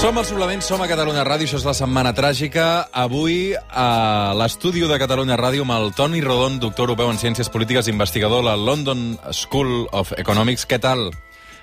Som 0.00 0.16
al 0.16 0.24
Suplement, 0.24 0.62
som 0.64 0.80
a 0.80 0.86
Catalunya 0.88 1.22
Ràdio, 1.28 1.44
això 1.44 1.58
és 1.60 1.64
la 1.68 1.74
Setmana 1.76 2.14
Tràgica. 2.16 2.86
Avui 2.96 3.52
a 3.52 4.32
l'estudi 4.38 4.80
de 4.88 4.96
Catalunya 4.98 5.36
Ràdio 5.36 5.66
amb 5.66 5.74
el 5.76 5.90
Toni 5.92 6.22
Rodon, 6.24 6.56
doctor 6.58 6.88
europeu 6.88 7.10
en 7.12 7.18
Ciències 7.20 7.50
Polítiques, 7.52 7.88
investigador 7.92 8.40
a 8.40 8.54
la 8.54 8.56
London 8.56 9.18
School 9.36 9.90
of 9.92 10.14
Economics. 10.16 10.64
Què 10.64 10.78
tal? 10.80 11.10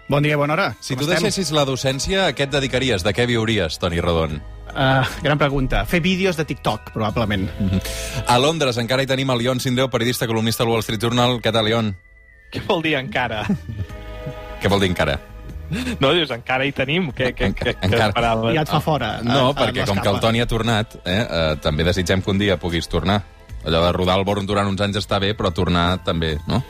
Bon 0.08 0.22
dia, 0.24 0.38
bona 0.38 0.54
hora. 0.54 0.68
Si 0.80 0.94
Com 0.94 1.02
tu 1.02 1.08
estem? 1.10 1.24
deixessis 1.26 1.50
la 1.52 1.66
docència, 1.66 2.28
a 2.28 2.36
què 2.38 2.46
et 2.46 2.52
dedicaries? 2.54 3.04
De 3.04 3.12
què 3.12 3.26
viuries, 3.28 3.80
Toni 3.82 4.00
Rodon? 4.00 4.38
Uh, 4.70 5.02
gran 5.26 5.42
pregunta. 5.42 5.82
Fer 5.90 6.00
vídeos 6.06 6.38
de 6.38 6.46
TikTok, 6.46 6.92
probablement. 6.94 7.50
A 8.28 8.38
Londres 8.38 8.78
encara 8.78 9.02
hi 9.02 9.10
tenim 9.10 9.34
el 9.34 9.42
Ion 9.42 9.60
Sindreu, 9.60 9.90
periodista, 9.90 10.28
columnista 10.30 10.62
al 10.64 10.70
Wall 10.70 10.86
Street 10.86 11.02
Journal. 11.02 11.42
Què 11.42 11.52
tal, 11.52 11.68
Ion? 11.74 11.96
Què 12.54 12.62
vol 12.70 12.86
dir 12.86 12.94
encara? 13.02 13.48
Què 14.62 14.70
vol 14.70 14.80
dir 14.86 14.94
encara? 14.94 15.18
No, 16.02 16.12
dius, 16.16 16.32
encara 16.32 16.66
hi 16.68 16.72
tenim? 16.76 17.12
Què, 17.16 17.34
què, 17.36 17.52
què, 17.54 17.74
què 17.76 17.88
Encara. 17.90 18.10
esperaves? 18.12 18.56
Ja 18.56 18.64
et 18.64 18.72
fa 18.72 18.82
fora. 18.84 19.12
No, 19.26 19.50
eh, 19.52 19.56
perquè 19.58 19.86
com 19.90 20.00
que 20.02 20.12
el 20.14 20.20
Toni 20.24 20.42
ha 20.44 20.48
tornat, 20.50 20.98
eh, 21.04 21.20
eh, 21.22 21.56
també 21.64 21.86
desitgem 21.88 22.24
que 22.24 22.32
un 22.32 22.40
dia 22.42 22.58
puguis 22.62 22.88
tornar. 22.88 23.22
Allò 23.68 23.82
de 23.84 23.92
rodar 23.96 24.18
el 24.20 24.24
Born 24.28 24.46
durant 24.48 24.70
uns 24.70 24.82
anys 24.82 25.02
està 25.02 25.20
bé, 25.20 25.34
però 25.36 25.52
tornar 25.52 25.98
també, 26.06 26.38
no? 26.48 26.62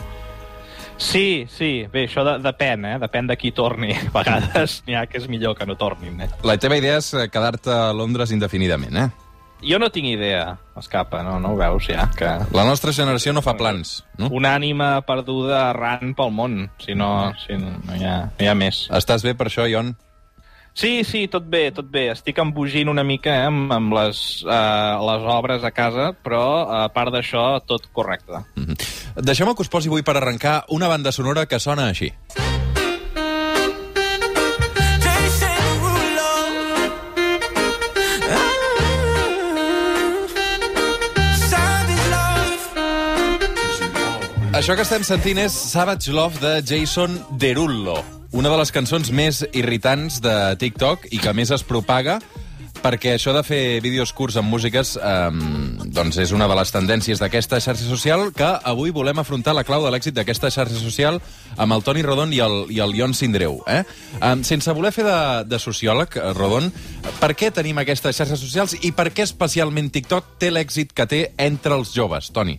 Sí, 0.97 1.45
sí. 1.53 1.85
Bé, 1.93 2.07
això 2.07 2.23
de, 2.25 2.37
depèn, 2.41 2.85
eh? 2.89 2.95
Depèn 3.03 3.27
de 3.29 3.37
qui 3.37 3.51
torni. 3.53 3.91
A 3.93 4.09
vegades 4.15 4.81
n'hi 4.87 4.97
ha 4.97 5.05
que 5.05 5.19
és 5.21 5.27
millor 5.29 5.53
que 5.57 5.67
no 5.69 5.75
tornin, 5.77 6.17
eh? 6.25 6.29
La 6.47 6.57
teva 6.57 6.79
idea 6.79 6.97
és 6.97 7.11
eh, 7.13 7.27
quedar-te 7.29 7.69
a 7.69 7.91
Londres 7.93 8.33
indefinidament, 8.33 8.97
eh? 8.97 9.09
Jo 9.65 9.79
no 9.81 9.89
tinc 9.89 10.05
idea, 10.11 10.57
escapa, 10.77 11.23
no, 11.25 11.39
no 11.41 11.55
ho 11.55 11.57
veus 11.57 11.87
ja? 11.89 12.05
Que 12.17 12.29
La 12.53 12.65
nostra 12.67 12.93
generació 12.93 13.33
no 13.33 13.41
fa 13.41 13.55
plans, 13.57 14.03
no? 14.21 14.29
una 14.29 14.53
ànima 14.57 14.91
perduda 15.07 15.71
errant 15.71 16.13
pel 16.17 16.33
món, 16.35 16.59
si 16.83 16.93
no, 16.93 17.31
si 17.41 17.57
no, 17.57 17.73
no, 17.81 17.95
hi, 17.95 18.05
ha, 18.05 18.17
no 18.37 18.45
hi 18.45 18.51
ha 18.51 18.57
més. 18.57 18.85
Estàs 18.93 19.25
bé 19.25 19.33
per 19.37 19.49
això, 19.49 19.65
Ion? 19.65 19.95
Sí, 20.77 21.01
sí, 21.01 21.23
tot 21.25 21.47
bé, 21.49 21.71
tot 21.73 21.87
bé. 21.89 22.11
Estic 22.13 22.37
embogint 22.37 22.91
una 22.91 23.01
mica 23.01 23.33
eh, 23.33 23.47
amb, 23.49 23.71
amb 23.73 23.95
les, 23.97 24.19
uh, 24.45 24.99
les 25.07 25.25
obres 25.33 25.65
a 25.65 25.71
casa, 25.73 26.11
però 26.13 26.43
a 26.69 26.83
part 26.93 27.09
d'això, 27.15 27.47
tot 27.65 27.89
correcte. 27.97 28.43
Mhm. 28.53 28.77
Deixeu-me 29.25 29.55
que 29.57 29.65
us 29.65 29.73
posi 29.73 29.89
avui 29.89 30.05
per 30.05 30.19
arrencar 30.19 30.65
una 30.69 30.87
banda 30.87 31.11
sonora 31.11 31.47
que 31.47 31.57
sona 31.57 31.89
així. 31.89 32.13
Això 44.57 44.73
que 44.73 44.81
estem 44.81 45.03
sentint 45.05 45.37
és 45.37 45.53
Savage 45.53 46.09
Love 46.09 46.39
de 46.41 46.51
Jason 46.65 47.13
Derulo, 47.37 47.99
una 48.33 48.49
de 48.49 48.57
les 48.57 48.71
cançons 48.73 49.11
més 49.13 49.43
irritants 49.53 50.17
de 50.25 50.33
TikTok 50.57 51.05
i 51.13 51.19
que 51.21 51.33
més 51.37 51.51
es 51.53 51.61
propaga 51.61 52.15
perquè 52.81 53.13
això 53.13 53.35
de 53.35 53.43
fer 53.45 53.79
vídeos 53.85 54.09
curts 54.17 54.37
amb 54.41 54.49
músiques 54.49 54.95
eh, 54.97 55.29
doncs 55.93 56.17
és 56.23 56.33
una 56.33 56.47
de 56.49 56.57
les 56.57 56.73
tendències 56.73 57.21
d'aquesta 57.21 57.59
xarxa 57.61 57.85
social 57.85 58.31
que 58.33 58.49
avui 58.71 58.89
volem 58.95 59.21
afrontar 59.21 59.53
la 59.53 59.65
clau 59.67 59.85
de 59.85 59.93
l'èxit 59.93 60.17
d'aquesta 60.17 60.49
xarxa 60.53 60.81
social 60.81 61.21
amb 61.57 61.77
el 61.77 61.85
Toni 61.85 62.01
Rodon 62.05 62.33
i 62.33 62.41
el, 62.41 62.63
i 62.73 62.81
el 62.81 62.97
Ion 62.97 63.13
Sindreu. 63.17 63.61
Eh? 63.69 63.83
Eh, 64.17 64.35
sense 64.41 64.73
voler 64.73 64.93
fer 64.95 65.05
de, 65.05 65.19
de 65.53 65.61
sociòleg, 65.61 66.17
eh, 66.17 66.33
Rodon, 66.37 66.71
per 67.21 67.35
què 67.37 67.53
tenim 67.53 67.77
aquestes 67.81 68.17
xarxes 68.17 68.41
socials 68.41 68.77
i 68.81 68.93
per 68.97 69.11
què 69.13 69.29
especialment 69.29 69.93
TikTok 69.93 70.37
té 70.41 70.49
l'èxit 70.49 70.97
que 70.97 71.05
té 71.09 71.27
entre 71.37 71.77
els 71.77 71.93
joves, 71.93 72.33
Toni? 72.33 72.57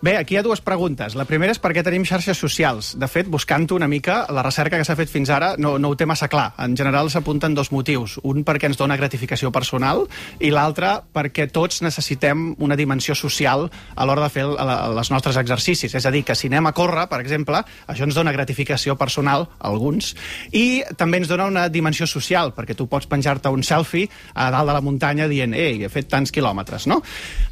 Bé, 0.00 0.14
aquí 0.16 0.32
hi 0.32 0.38
ha 0.38 0.42
dues 0.42 0.62
preguntes. 0.64 1.12
La 1.12 1.26
primera 1.28 1.52
és 1.52 1.58
per 1.60 1.74
què 1.76 1.82
tenim 1.84 2.06
xarxes 2.08 2.38
socials. 2.40 2.94
De 2.96 3.04
fet, 3.04 3.26
buscant-ho 3.28 3.76
una 3.76 3.88
mica, 3.88 4.22
la 4.32 4.40
recerca 4.40 4.78
que 4.80 4.84
s'ha 4.88 4.94
fet 4.96 5.10
fins 5.12 5.28
ara 5.28 5.50
no, 5.60 5.74
no 5.76 5.90
ho 5.92 5.96
té 6.00 6.06
massa 6.08 6.24
clar. 6.32 6.54
En 6.64 6.72
general 6.72 7.10
s'apunten 7.12 7.52
dos 7.52 7.68
motius. 7.68 8.14
Un 8.24 8.40
perquè 8.48 8.70
ens 8.70 8.80
dona 8.80 8.96
gratificació 8.96 9.50
personal 9.52 10.06
i 10.40 10.48
l'altre 10.54 10.94
perquè 11.12 11.50
tots 11.52 11.82
necessitem 11.84 12.54
una 12.64 12.78
dimensió 12.80 13.12
social 13.12 13.66
a 13.68 14.06
l'hora 14.08 14.24
de 14.24 14.30
fer 14.32 14.46
el, 14.46 14.54
el, 14.56 14.72
els 15.02 15.10
nostres 15.12 15.36
exercicis. 15.36 15.92
És 15.92 16.08
a 16.08 16.14
dir, 16.14 16.24
que 16.24 16.38
si 16.38 16.48
anem 16.48 16.70
a 16.70 16.72
córrer, 16.72 17.04
per 17.12 17.20
exemple, 17.20 17.60
això 17.84 18.08
ens 18.08 18.16
dona 18.16 18.32
gratificació 18.32 18.96
personal, 18.96 19.50
a 19.58 19.68
alguns, 19.68 20.14
i 20.56 20.80
també 20.96 21.20
ens 21.20 21.28
dona 21.28 21.50
una 21.52 21.66
dimensió 21.68 22.08
social, 22.08 22.54
perquè 22.56 22.72
tu 22.78 22.88
pots 22.88 23.04
penjar-te 23.10 23.52
un 23.52 23.60
selfie 23.60 24.08
a 24.32 24.48
dalt 24.48 24.72
de 24.72 24.78
la 24.78 24.80
muntanya 24.80 25.28
dient 25.28 25.52
«Ei, 25.52 25.84
he 25.84 25.92
fet 25.92 26.08
tants 26.08 26.32
quilòmetres», 26.32 26.88
no? 26.88 27.02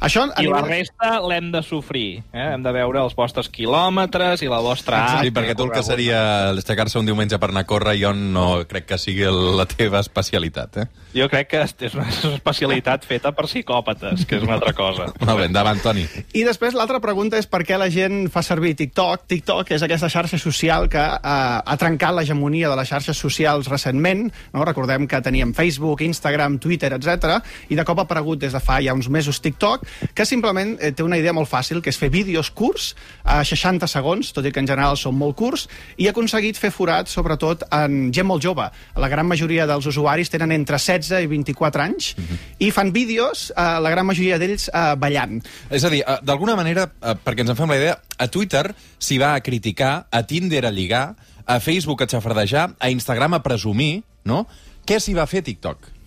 Això, 0.01 0.25
I 0.41 0.49
la 0.49 0.65
resta 0.65 1.13
l'hem 1.21 1.53
de 1.53 1.61
sofrir. 1.61 2.09
Eh? 2.39 2.53
Hem 2.55 2.63
de 2.63 2.71
veure 2.71 3.01
els 3.03 3.15
vostres 3.17 3.49
quilòmetres 3.51 4.43
i 4.45 4.49
la 4.51 4.61
vostra... 4.63 5.01
Sí, 5.19 5.27
art, 5.27 5.35
perquè 5.35 5.55
tu 5.57 5.65
el 5.67 5.73
que 5.73 5.83
seria 5.83 6.19
aixecar-se 6.53 6.99
un 7.01 7.09
diumenge 7.09 7.39
per 7.41 7.49
anar 7.51 7.65
a 7.65 7.69
córrer, 7.69 7.97
jo 7.99 8.13
no 8.15 8.45
crec 8.69 8.87
que 8.93 8.99
sigui 9.01 9.27
la 9.27 9.65
teva 9.69 9.99
especialitat, 9.99 10.79
eh? 10.79 10.85
Jo 11.15 11.25
crec 11.31 11.49
que 11.51 11.63
és 11.65 11.95
una 11.97 12.05
especialitat 12.07 13.05
feta 13.09 13.33
per 13.35 13.47
psicòpates, 13.49 14.23
que 14.29 14.37
és 14.37 14.45
una 14.45 14.55
altra 14.59 14.73
cosa. 14.77 15.09
Molt 15.25 15.41
bé, 15.41 15.49
endavant, 15.49 15.81
Toni. 15.83 16.05
I 16.37 16.45
després 16.47 16.77
l'altra 16.77 17.01
pregunta 17.03 17.39
és 17.39 17.49
per 17.49 17.63
què 17.67 17.79
la 17.81 17.89
gent 17.91 18.29
fa 18.31 18.43
servir 18.45 18.75
TikTok. 18.79 19.25
TikTok 19.27 19.73
és 19.75 19.83
aquesta 19.85 20.11
xarxa 20.11 20.39
social 20.39 20.87
que 20.91 21.01
eh, 21.01 21.19
ha 21.59 21.77
trencat 21.81 22.15
l'hegemonia 22.15 22.71
de 22.71 22.79
les 22.79 22.91
xarxes 22.93 23.19
socials 23.19 23.67
recentment. 23.71 24.27
No? 24.53 24.63
Recordem 24.69 25.09
que 25.09 25.21
teníem 25.25 25.51
Facebook, 25.57 26.05
Instagram, 26.05 26.59
Twitter, 26.61 26.93
etc. 26.95 27.39
I 27.69 27.79
de 27.79 27.87
cop 27.87 27.99
ha 28.03 28.07
aparegut 28.07 28.39
des 28.39 28.55
de 28.55 28.63
fa 28.63 28.79
ja 28.85 28.95
uns 28.95 29.09
mesos 29.09 29.41
TikTok, 29.43 29.87
que 30.15 30.29
simplement 30.29 30.77
eh, 30.79 30.93
té 30.93 31.03
una 31.03 31.19
idea 31.19 31.35
molt 31.35 31.49
fàcil, 31.49 31.81
que 31.83 31.91
és 31.91 31.99
fer 31.99 32.11
vídeos 32.13 32.28
curts, 32.55 32.93
a 33.23 33.43
60 33.43 33.87
segons, 33.87 34.31
tot 34.33 34.45
i 34.45 34.51
que 34.51 34.61
en 34.61 34.67
general 34.67 34.97
són 34.97 35.15
molt 35.17 35.37
curts, 35.39 35.67
i 35.97 36.07
ha 36.07 36.13
aconseguit 36.13 36.57
fer 36.57 36.71
forat, 36.71 37.09
sobretot, 37.09 37.63
en 37.71 38.11
gent 38.13 38.27
molt 38.27 38.43
jove. 38.43 38.67
La 38.95 39.09
gran 39.09 39.27
majoria 39.27 39.67
dels 39.69 39.87
usuaris 39.89 40.29
tenen 40.29 40.51
entre 40.51 40.79
16 40.79 41.23
i 41.23 41.27
24 41.31 41.83
anys, 41.83 42.13
i 42.59 42.71
fan 42.71 42.93
vídeos, 42.93 43.49
eh, 43.55 43.79
la 43.81 43.89
gran 43.89 44.05
majoria 44.05 44.37
d'ells 44.37 44.69
eh, 44.69 44.95
ballant. 44.99 45.39
És 45.69 45.83
a 45.83 45.89
dir, 45.89 46.03
eh, 46.05 46.19
d'alguna 46.23 46.55
manera, 46.59 46.89
eh, 47.01 47.15
perquè 47.23 47.45
ens 47.45 47.53
en 47.53 47.59
fem 47.59 47.69
la 47.69 47.79
idea, 47.81 47.97
a 48.17 48.27
Twitter 48.27 48.65
s'hi 48.99 49.17
va 49.21 49.33
a 49.35 49.41
criticar, 49.41 50.07
a 50.11 50.23
Tinder 50.23 50.65
a 50.65 50.71
lligar, 50.71 51.15
a 51.45 51.59
Facebook 51.59 52.03
a 52.03 52.07
xafardejar, 52.07 52.75
a 52.79 52.89
Instagram 52.93 53.39
a 53.39 53.43
presumir, 53.43 54.03
no? 54.23 54.45
Què 54.85 54.99
s'hi 55.01 55.15
va 55.17 55.25
fer 55.29 55.41
TikTok? 55.45 55.98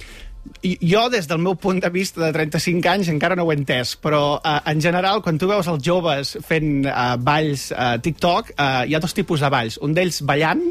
Jo, 0.63 1.05
des 1.11 1.29
del 1.31 1.39
meu 1.39 1.55
punt 1.55 1.79
de 1.83 1.89
vista 1.95 2.21
de 2.25 2.33
35 2.35 2.89
anys, 2.91 3.11
encara 3.13 3.37
no 3.39 3.45
ho 3.47 3.53
he 3.53 3.57
entès, 3.59 3.95
però 4.03 4.41
eh, 4.43 4.59
en 4.73 4.81
general, 4.83 5.23
quan 5.23 5.39
tu 5.39 5.47
veus 5.51 5.69
els 5.71 5.83
joves 5.87 6.37
fent 6.47 6.87
eh, 6.87 6.95
balls 7.19 7.69
a 7.75 7.93
TikTok, 8.03 8.51
eh, 8.57 8.71
hi 8.91 8.97
ha 8.97 9.03
dos 9.03 9.15
tipus 9.15 9.43
de 9.43 9.51
balls. 9.55 9.79
Un 9.87 9.95
d'ells 9.95 10.23
ballant, 10.27 10.65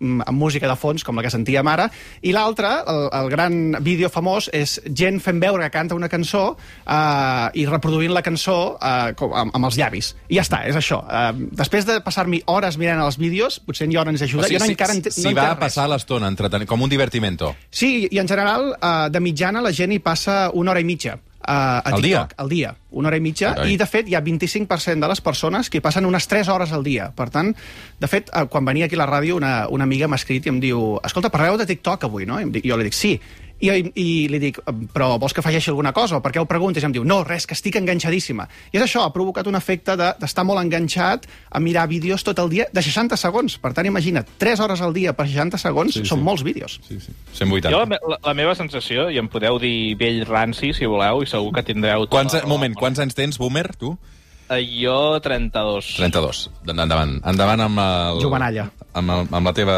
amb 0.00 0.36
música 0.36 0.68
de 0.68 0.76
fons, 0.80 1.04
com 1.04 1.18
la 1.18 1.24
que 1.24 1.32
sentíem 1.32 1.68
ara, 1.68 1.88
i 2.24 2.32
l'altre, 2.32 2.70
el, 2.88 3.06
el 3.20 3.30
gran 3.32 3.58
vídeo 3.84 4.10
famós, 4.12 4.48
és 4.56 4.78
gent 4.96 5.20
fent 5.20 5.40
veure 5.42 5.66
que 5.66 5.74
canta 5.74 5.96
una 5.98 6.08
cançó 6.08 6.56
eh, 6.56 7.60
i 7.60 7.66
reproduint 7.68 8.14
la 8.16 8.24
cançó 8.24 8.56
eh, 8.76 9.12
com, 9.18 9.34
amb, 9.36 9.54
amb 9.56 9.70
els 9.70 9.78
llavis. 9.80 10.12
I 10.28 10.40
ja 10.40 10.46
està, 10.46 10.62
és 10.68 10.78
això. 10.78 11.02
Eh, 11.04 11.48
després 11.60 11.88
de 11.88 12.00
passar-m'hi 12.04 12.42
hores 12.50 12.80
mirant 12.80 13.04
els 13.04 13.20
vídeos, 13.20 13.60
potser 13.64 13.88
en 13.88 13.96
Joan 13.96 14.14
ens 14.14 14.24
ajuda, 14.26 14.48
jo 14.48 14.60
no 14.60 14.68
si, 14.68 14.76
encara 14.76 14.96
ente, 14.96 15.12
si 15.14 15.28
no 15.28 15.34
va 15.36 15.50
a 15.54 15.60
passar 15.60 15.88
l'estona, 15.90 16.32
com 16.66 16.82
un 16.82 16.90
divertimento. 16.90 17.54
Sí, 17.70 18.08
i 18.10 18.20
en 18.22 18.28
general, 18.28 18.72
uh, 18.76 19.08
de 19.12 19.20
mitjana, 19.20 19.62
la 19.64 19.72
gent 19.76 19.92
hi 19.92 20.00
passa 20.02 20.46
una 20.54 20.72
hora 20.72 20.82
i 20.82 20.88
mitja. 20.88 21.18
A 21.40 21.78
Al 21.78 22.02
TikTok, 22.02 22.04
dia? 22.04 22.26
Al 22.36 22.48
dia, 22.48 22.74
una 22.90 23.08
hora 23.08 23.16
i 23.16 23.22
mitja. 23.24 23.54
Carai. 23.54 23.72
I, 23.72 23.76
de 23.80 23.86
fet, 23.88 24.08
hi 24.10 24.14
ha 24.14 24.20
25% 24.20 25.00
de 25.00 25.08
les 25.08 25.22
persones 25.24 25.70
que 25.72 25.80
passen 25.80 26.04
unes 26.06 26.28
3 26.28 26.48
hores 26.52 26.72
al 26.76 26.84
dia. 26.84 27.10
Per 27.16 27.30
tant, 27.32 27.54
de 28.00 28.10
fet, 28.10 28.28
uh, 28.34 28.44
quan 28.50 28.66
venia 28.68 28.90
aquí 28.90 28.98
a 28.98 29.00
la 29.00 29.08
ràdio, 29.08 29.38
una, 29.40 29.54
una 29.72 29.88
amiga 29.88 30.08
m'ha 30.08 30.20
escrit 30.20 30.46
i 30.46 30.52
em 30.52 30.60
diu 30.60 30.98
escolta, 31.04 31.32
parleu 31.32 31.56
de 31.56 31.66
TikTok 31.70 32.04
avui, 32.10 32.28
no? 32.28 32.40
I 32.40 32.50
dic, 32.52 32.68
jo 32.68 32.76
li 32.76 32.90
dic, 32.90 32.96
sí. 32.96 33.14
I, 33.60 33.68
I 33.94 34.06
li 34.32 34.38
dic, 34.40 34.58
però 34.94 35.18
vols 35.20 35.34
que 35.36 35.42
afegeixi 35.42 35.68
alguna 35.70 35.92
cosa? 35.92 36.16
O 36.16 36.22
per 36.24 36.32
què 36.32 36.40
ho 36.40 36.46
preguntes? 36.48 36.82
I 36.82 36.86
em 36.88 36.92
diu, 36.96 37.04
no, 37.04 37.18
res, 37.24 37.46
que 37.46 37.52
estic 37.54 37.76
enganxadíssima. 37.76 38.46
I 38.72 38.78
és 38.78 38.84
això, 38.86 39.02
ha 39.04 39.12
provocat 39.12 39.46
un 39.50 39.58
efecte 39.58 39.96
de- 40.00 40.14
d'estar 40.20 40.44
molt 40.48 40.62
enganxat 40.62 41.26
a 41.50 41.60
mirar 41.60 41.86
vídeos 41.88 42.24
tot 42.24 42.38
el 42.40 42.48
dia 42.48 42.66
de 42.72 42.82
60 42.82 43.16
segons. 43.20 43.58
Per 43.60 43.72
tant, 43.76 43.86
imagina't, 43.86 44.26
3 44.38 44.60
hores 44.64 44.80
al 44.80 44.94
dia 44.96 45.12
per 45.12 45.26
60 45.28 45.58
segons 45.60 45.94
Sí, 45.94 46.04
són 46.06 46.18
sí. 46.20 46.24
molts 46.24 46.42
vídeos. 46.42 46.80
Sí, 46.88 46.98
sí. 47.00 47.12
180. 47.34 47.70
Jo, 47.70 47.80
la, 47.82 47.86
me- 47.86 47.98
la, 48.08 48.18
la 48.24 48.34
meva 48.34 48.54
sensació, 48.54 49.10
i 49.10 49.18
em 49.20 49.28
podeu 49.28 49.58
dir 49.60 49.94
vell 50.00 50.24
ranci, 50.26 50.72
si 50.72 50.86
voleu, 50.86 51.22
i 51.22 51.26
segur 51.26 51.52
que 51.52 51.62
tindreu... 51.62 52.06
tota 52.06 52.16
Quants, 52.16 52.34
la 52.34 52.40
raó. 52.46 52.48
moment, 52.48 52.74
quants 52.74 52.98
anys 53.04 53.14
tens, 53.14 53.36
boomer, 53.38 53.68
tu? 53.76 53.96
Eh, 54.50 54.66
Jo, 54.82 55.20
32. 55.22 55.94
32. 55.96 56.50
Endavant. 56.66 57.20
Endavant 57.24 57.60
amb, 57.68 57.78
el, 57.78 58.22
Jovenalla. 58.24 58.64
amb, 58.92 59.12
el, 59.14 59.28
amb 59.30 59.46
la 59.46 59.52
teva 59.54 59.76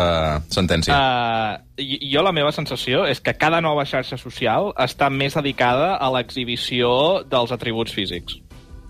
sentència. 0.48 0.96
Uh, 0.96 1.82
jo 2.08 2.22
la 2.24 2.32
meva 2.32 2.52
sensació 2.56 3.04
és 3.04 3.20
que 3.20 3.34
cada 3.36 3.60
nova 3.60 3.84
xarxa 3.84 4.16
social 4.16 4.72
està 4.80 5.10
més 5.12 5.36
dedicada 5.36 5.98
a 6.00 6.08
l'exhibició 6.14 7.20
dels 7.28 7.52
atributs 7.52 7.92
físics. 7.92 8.38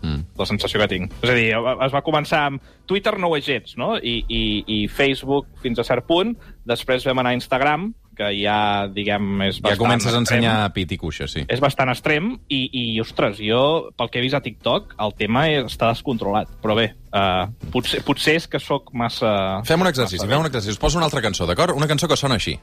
Mm. 0.02 0.22
La 0.38 0.46
sensació 0.46 0.80
que 0.82 0.88
tinc. 0.90 1.12
És 1.22 1.30
a 1.30 1.34
dir, 1.34 1.48
es 1.54 1.94
va 1.94 2.02
començar 2.06 2.44
amb 2.50 2.62
Twitter 2.86 3.16
no 3.18 3.30
ho 3.30 3.36
és 3.38 3.46
gens, 3.46 3.74
no? 3.78 3.96
I, 3.98 4.20
i, 4.28 4.42
i 4.66 4.78
Facebook 4.90 5.50
fins 5.62 5.82
a 5.82 5.86
cert 5.86 6.06
punt, 6.06 6.36
després 6.66 7.06
vam 7.06 7.22
anar 7.22 7.34
a 7.34 7.38
Instagram, 7.38 7.90
que 8.16 8.28
ja, 8.36 8.88
diguem, 8.92 9.28
és 9.48 9.58
Ja 9.58 9.68
bastant 9.68 9.80
comences 9.80 10.12
a 10.12 10.20
extrem. 10.20 10.42
ensenyar 10.42 10.72
pit 10.76 10.92
i 10.92 10.98
cuixa, 11.00 11.28
sí. 11.30 11.44
És 11.48 11.62
bastant 11.62 11.92
extrem 11.92 12.34
i, 12.48 12.62
i, 12.68 12.84
ostres, 13.00 13.40
jo, 13.42 13.90
pel 13.96 14.10
que 14.12 14.20
he 14.20 14.24
vist 14.24 14.38
a 14.38 14.42
TikTok, 14.44 14.96
el 15.00 15.16
tema 15.18 15.46
és, 15.50 15.64
està 15.70 15.92
descontrolat. 15.92 16.50
Però 16.62 16.76
bé, 16.78 16.92
uh, 17.14 17.48
potser, 17.72 18.02
potser 18.06 18.36
és 18.42 18.48
que 18.48 18.60
sóc 18.62 18.92
massa... 18.92 19.62
Fem 19.68 19.80
un 19.80 19.90
exercici, 19.90 20.26
fem 20.26 20.40
un 20.40 20.50
exercici. 20.50 20.76
Us 20.76 20.82
poso 20.82 21.00
una 21.00 21.08
altra 21.10 21.24
cançó, 21.24 21.48
d'acord? 21.48 21.76
Una 21.76 21.88
cançó 21.90 22.08
que 22.08 22.16
sona 22.20 22.40
així. 22.40 22.58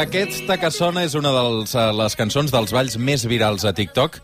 Aquesta 0.00 0.56
que 0.56 0.70
sona 0.70 1.02
és 1.04 1.16
una 1.18 1.30
de 1.34 1.82
les 1.98 2.14
cançons 2.16 2.52
dels 2.54 2.72
balls 2.72 2.96
més 2.96 3.24
virals 3.28 3.66
a 3.66 3.72
TikTok. 3.76 4.20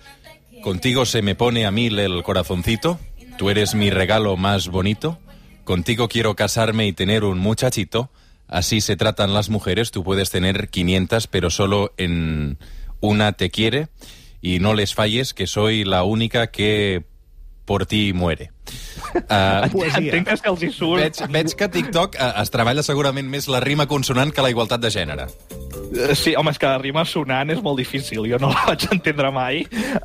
Contigo 0.67 1.07
se 1.07 1.23
me 1.23 1.37
pone 1.37 1.65
a 1.65 1.71
mí 1.71 1.87
el 1.87 2.25
corazoncito. 2.25 2.99
Tú 3.39 3.51
eres 3.51 3.77
mi 3.77 3.89
regalo 3.89 4.37
más 4.37 4.67
bonito. 4.67 5.17
Contigo 5.63 6.09
quiero 6.09 6.35
casarme 6.35 6.89
y 6.89 6.93
tener 6.93 7.23
un 7.23 7.39
muchachito. 7.39 8.11
Así 8.49 8.81
se 8.81 8.97
tratan 8.97 9.33
las 9.33 9.49
mujeres. 9.49 9.93
Tú 9.93 10.03
puedes 10.03 10.33
tener 10.33 10.69
500, 10.69 11.29
pero 11.29 11.51
solo 11.51 11.95
en 11.99 12.59
una 12.99 13.35
te 13.35 13.49
quiere. 13.49 13.91
Y 14.43 14.59
no 14.59 14.75
les 14.75 14.93
falles, 14.93 15.35
que 15.35 15.47
soy 15.47 15.85
la 15.85 16.03
única 16.03 16.49
que 16.49 17.05
por 17.65 17.87
ti 17.87 18.13
muere. 18.13 18.51
Uh, 19.15 19.69
Poesia. 19.71 20.17
Entenc 20.17 20.43
que 20.43 20.51
els 20.51 20.65
hi 20.65 20.73
surt... 20.75 20.99
veig, 20.99 21.31
veig 21.31 21.55
que 21.55 21.69
TikTok 21.79 22.19
uh, 22.19 22.33
es 22.43 22.51
treballa 22.51 22.83
segurament 22.83 23.31
més 23.31 23.47
la 23.47 23.63
rima 23.63 23.87
consonant 23.87 24.35
que 24.35 24.43
la 24.43 24.51
igualtat 24.51 24.83
de 24.83 24.91
gènere. 24.91 25.31
Eh, 25.97 26.15
Sí, 26.17 26.35
home, 26.37 26.51
és 26.51 26.59
que 26.59 26.67
la 26.67 26.79
rima 26.81 27.05
sonant 27.09 27.51
és 27.53 27.61
molt 27.63 27.79
difícil, 27.79 28.25
jo 28.29 28.39
no 28.43 28.51
la 28.53 28.65
vaig 28.69 28.87
entendre 28.93 29.31
mai. 29.33 29.63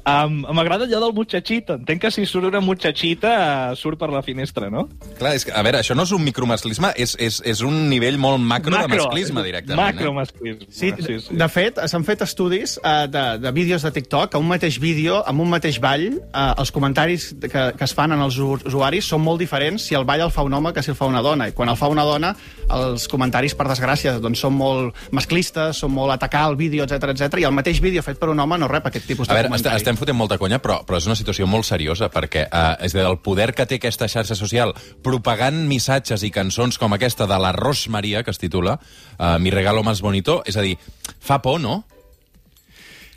Um, 0.07 0.41
M'agrada 0.55 0.85
allò 0.85 0.99
del 1.03 1.13
muchachito. 1.15 1.75
Entenc 1.79 2.01
que 2.05 2.11
si 2.13 2.25
surt 2.29 2.47
una 2.47 2.61
muchachita 2.61 3.31
uh, 3.71 3.75
surt 3.79 3.99
per 3.99 4.11
la 4.13 4.21
finestra, 4.25 4.69
no? 4.71 4.85
Clar, 5.19 5.33
és 5.37 5.45
que, 5.47 5.53
a 5.55 5.63
veure, 5.65 5.81
això 5.81 5.95
no 5.97 6.05
és 6.07 6.13
un 6.15 6.23
micromasclisme, 6.25 6.91
és, 6.95 7.15
és, 7.19 7.41
és 7.47 7.63
un 7.65 7.89
nivell 7.89 8.19
molt 8.21 8.39
macro, 8.39 8.75
de 8.77 8.87
masclisme, 8.91 9.43
directament. 9.45 9.81
Macro 9.81 10.11
Eh? 10.11 10.15
masclisme. 10.19 10.67
Sí, 10.69 10.91
sí, 10.99 11.19
sí. 11.27 11.37
de 11.37 11.49
fet, 11.51 11.81
s'han 11.91 12.05
fet 12.07 12.23
estudis 12.25 12.77
uh, 12.81 13.07
de, 13.11 13.25
de 13.41 13.51
vídeos 13.55 13.85
de 13.87 13.91
TikTok, 13.95 14.35
a 14.35 14.41
un 14.41 14.47
mateix 14.51 14.79
vídeo, 14.81 15.21
amb 15.27 15.43
un 15.43 15.51
mateix 15.51 15.79
ball, 15.83 16.07
uh, 16.31 16.51
els 16.61 16.71
comentaris 16.71 17.31
que, 17.41 17.65
que 17.77 17.87
es 17.87 17.95
fan 17.97 18.15
en 18.15 18.21
els 18.23 18.37
usuaris 18.41 19.07
són 19.11 19.23
molt 19.25 19.41
diferents 19.41 19.87
si 19.87 19.97
el 19.97 20.05
ball 20.07 20.25
el 20.27 20.31
fa 20.33 20.45
un 20.45 20.53
home 20.53 20.73
que 20.73 20.83
si 20.83 20.91
el 20.93 20.99
fa 20.99 21.09
una 21.09 21.23
dona. 21.25 21.49
I 21.49 21.55
quan 21.57 21.69
el 21.71 21.77
fa 21.79 21.89
una 21.91 22.05
dona, 22.07 22.33
els 22.71 23.07
comentaris, 23.11 23.55
per 23.57 23.67
desgràcia, 23.69 24.17
doncs 24.21 24.41
són 24.43 24.55
molt 24.57 24.97
masclistes, 25.11 25.60
són 25.75 25.93
molt 25.93 26.13
atacar 26.15 26.47
el 26.49 26.57
vídeo, 26.59 26.85
etc 26.85 27.13
etc. 27.13 27.39
i 27.41 27.47
el 27.47 27.55
mateix 27.55 27.81
vídeo 27.83 28.03
fet 28.05 28.19
per 28.19 28.29
un 28.33 28.39
home 28.39 28.57
no 28.61 28.69
rep 28.71 28.89
aquest 28.89 29.07
tipus 29.07 29.29
A 29.29 29.31
de 29.31 29.37
veure, 29.39 29.47
est 29.47 29.53
comentari. 29.53 29.81
estem 29.81 29.99
fotent 29.99 30.17
molta 30.17 30.37
conya, 30.41 30.59
però, 30.63 30.81
però 30.87 30.99
és 30.99 31.07
una 31.09 31.17
situació 31.19 31.47
molt 31.47 31.67
seriosa, 31.69 32.09
perquè 32.13 32.47
uh, 32.47 32.75
és 32.83 32.95
a 32.95 32.99
dir, 32.99 33.05
el 33.07 33.19
poder 33.23 33.51
que 33.57 33.67
té 33.69 33.79
aquesta 33.81 34.09
xarxa 34.11 34.35
social 34.35 34.73
propagant 35.03 35.63
missatges 35.69 36.25
i 36.27 36.31
cançons 36.33 36.77
com 36.81 36.93
aquesta 36.97 37.29
de 37.29 37.39
la 37.39 37.53
Ros 37.55 37.87
Maria, 37.89 38.23
que 38.23 38.31
es 38.31 38.41
titula 38.41 38.79
uh, 38.79 39.37
Mi 39.39 39.51
regalo 39.51 39.83
más 39.83 40.01
bonito, 40.01 40.41
és 40.45 40.57
a 40.57 40.65
dir, 40.65 40.77
fa 41.19 41.41
por, 41.41 41.59
no? 41.61 41.83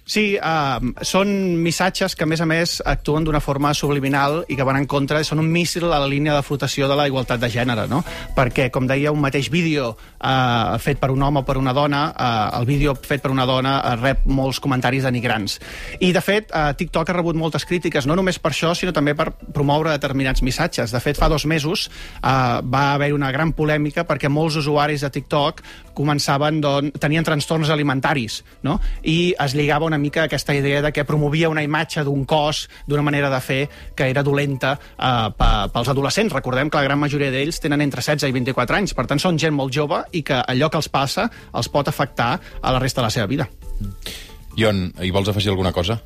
Sí, 0.04 0.34
uh, 0.36 0.84
són 1.00 1.30
missatges 1.64 2.12
que, 2.12 2.26
a 2.26 2.28
més 2.28 2.42
a 2.44 2.46
més, 2.48 2.74
actuen 2.84 3.24
d'una 3.24 3.40
forma 3.40 3.70
subliminal 3.72 4.42
i 4.52 4.56
que 4.58 4.66
van 4.68 4.76
en 4.76 4.84
contra, 4.84 5.22
són 5.24 5.40
un 5.40 5.48
míssil 5.48 5.86
a 5.88 5.96
la 6.02 6.08
línia 6.10 6.34
de 6.36 6.42
flotació 6.44 6.90
de 6.90 6.98
la 6.98 7.06
igualtat 7.08 7.40
de 7.40 7.48
gènere, 7.48 7.86
no? 7.88 8.02
Perquè, 8.36 8.68
com 8.74 8.84
deia, 8.84 9.14
un 9.16 9.22
mateix 9.24 9.48
vídeo 9.48 9.94
uh, 10.24 10.78
fet 10.80 10.98
per 11.00 11.10
un 11.12 11.22
home 11.22 11.42
o 11.42 11.46
per 11.46 11.58
una 11.60 11.74
dona, 11.76 12.06
uh, 12.10 12.58
el 12.60 12.66
vídeo 12.66 12.94
fet 12.96 13.22
per 13.22 13.30
una 13.34 13.44
dona 13.46 13.76
uh, 13.82 13.94
rep 14.00 14.24
molts 14.24 14.60
comentaris 14.64 15.04
denigrants. 15.04 15.58
I, 16.00 16.12
de 16.16 16.22
fet, 16.24 16.50
uh, 16.50 16.72
TikTok 16.76 17.12
ha 17.12 17.18
rebut 17.18 17.36
moltes 17.36 17.66
crítiques, 17.68 18.08
no 18.08 18.16
només 18.16 18.40
per 18.40 18.54
això, 18.54 18.72
sinó 18.74 18.94
també 18.96 19.14
per 19.18 19.30
promoure 19.54 19.92
determinats 19.92 20.42
missatges. 20.42 20.94
De 20.94 21.02
fet, 21.04 21.20
fa 21.20 21.28
dos 21.28 21.46
mesos 21.46 21.88
uh, 21.90 22.60
va 22.64 22.86
haver 22.94 23.12
una 23.14 23.32
gran 23.34 23.52
polèmica 23.52 24.06
perquè 24.08 24.32
molts 24.32 24.56
usuaris 24.62 25.04
de 25.04 25.12
TikTok 25.14 25.62
començaven, 25.94 26.58
doncs, 26.64 26.98
tenien 27.00 27.24
trastorns 27.24 27.70
alimentaris, 27.70 28.40
no? 28.66 28.78
I 29.02 29.34
es 29.40 29.54
lligava 29.54 29.86
una 29.86 29.98
mica 29.98 30.24
aquesta 30.24 30.54
idea 30.54 30.82
de 30.82 30.92
que 30.92 31.04
promovia 31.06 31.48
una 31.48 31.62
imatge 31.62 32.04
d'un 32.04 32.24
cos, 32.26 32.68
d'una 32.86 33.04
manera 33.06 33.30
de 33.30 33.40
fer 33.40 33.60
que 33.94 34.08
era 34.10 34.24
dolenta 34.26 34.74
eh, 34.74 35.28
pels 35.72 35.90
adolescents. 35.92 36.34
Recordem 36.34 36.70
que 36.70 36.80
la 36.80 36.88
gran 36.88 37.00
majoria 37.00 37.30
d'ells 37.30 37.60
tenen 37.62 37.84
entre 37.84 38.02
16 38.02 38.28
i 38.28 38.34
24 38.34 38.80
anys, 38.80 38.94
per 38.94 39.06
tant 39.10 39.22
són 39.22 39.38
gent 39.38 39.54
molt 39.54 39.74
jove 39.74 40.02
i 40.14 40.22
que 40.26 40.40
allò 40.40 40.70
que 40.70 40.80
els 40.80 40.90
passa 40.92 41.28
els 41.52 41.68
pot 41.68 41.90
afectar 41.90 42.32
a 42.60 42.74
la 42.74 42.82
resta 42.82 43.02
de 43.02 43.08
la 43.08 43.14
seva 43.14 43.28
vida. 43.30 43.48
Ion, 44.56 44.86
hi 45.02 45.10
vols 45.14 45.28
afegir 45.28 45.50
alguna 45.50 45.74
cosa? 45.74 45.98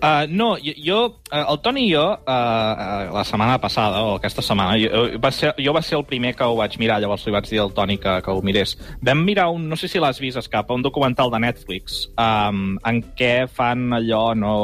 Uh, 0.00 0.26
no, 0.28 0.54
jo, 0.60 0.72
jo 0.84 0.98
uh, 1.32 1.42
el 1.42 1.58
Toni 1.64 1.86
i 1.88 1.92
jo, 1.92 2.04
uh, 2.04 2.30
uh, 2.30 3.12
la 3.14 3.24
setmana 3.24 3.56
passada, 3.62 4.02
o 4.04 4.16
aquesta 4.18 4.42
setmana, 4.44 4.76
jo, 4.80 5.04
va 5.22 5.30
ser, 5.32 5.54
jo 5.58 5.72
va 5.72 5.82
ser 5.82 5.96
el 5.98 6.04
primer 6.08 6.34
que 6.36 6.44
ho 6.44 6.56
vaig 6.58 6.76
mirar, 6.80 6.98
llavors 7.00 7.24
li 7.26 7.32
vaig 7.34 7.48
dir 7.48 7.62
al 7.62 7.72
Toni 7.76 7.96
que, 8.02 8.16
que 8.24 8.32
ho 8.32 8.42
mirés. 8.44 8.74
Vam 9.04 9.22
mirar 9.24 9.48
un, 9.54 9.68
no 9.70 9.78
sé 9.80 9.88
si 9.88 10.02
l'has 10.02 10.20
vist, 10.20 10.38
Escapa, 10.40 10.74
un 10.74 10.84
documental 10.84 11.30
de 11.32 11.40
Netflix, 11.44 12.02
um, 12.20 12.74
en 12.84 13.00
què 13.16 13.46
fan 13.48 13.86
allò, 13.96 14.24
no... 14.36 14.54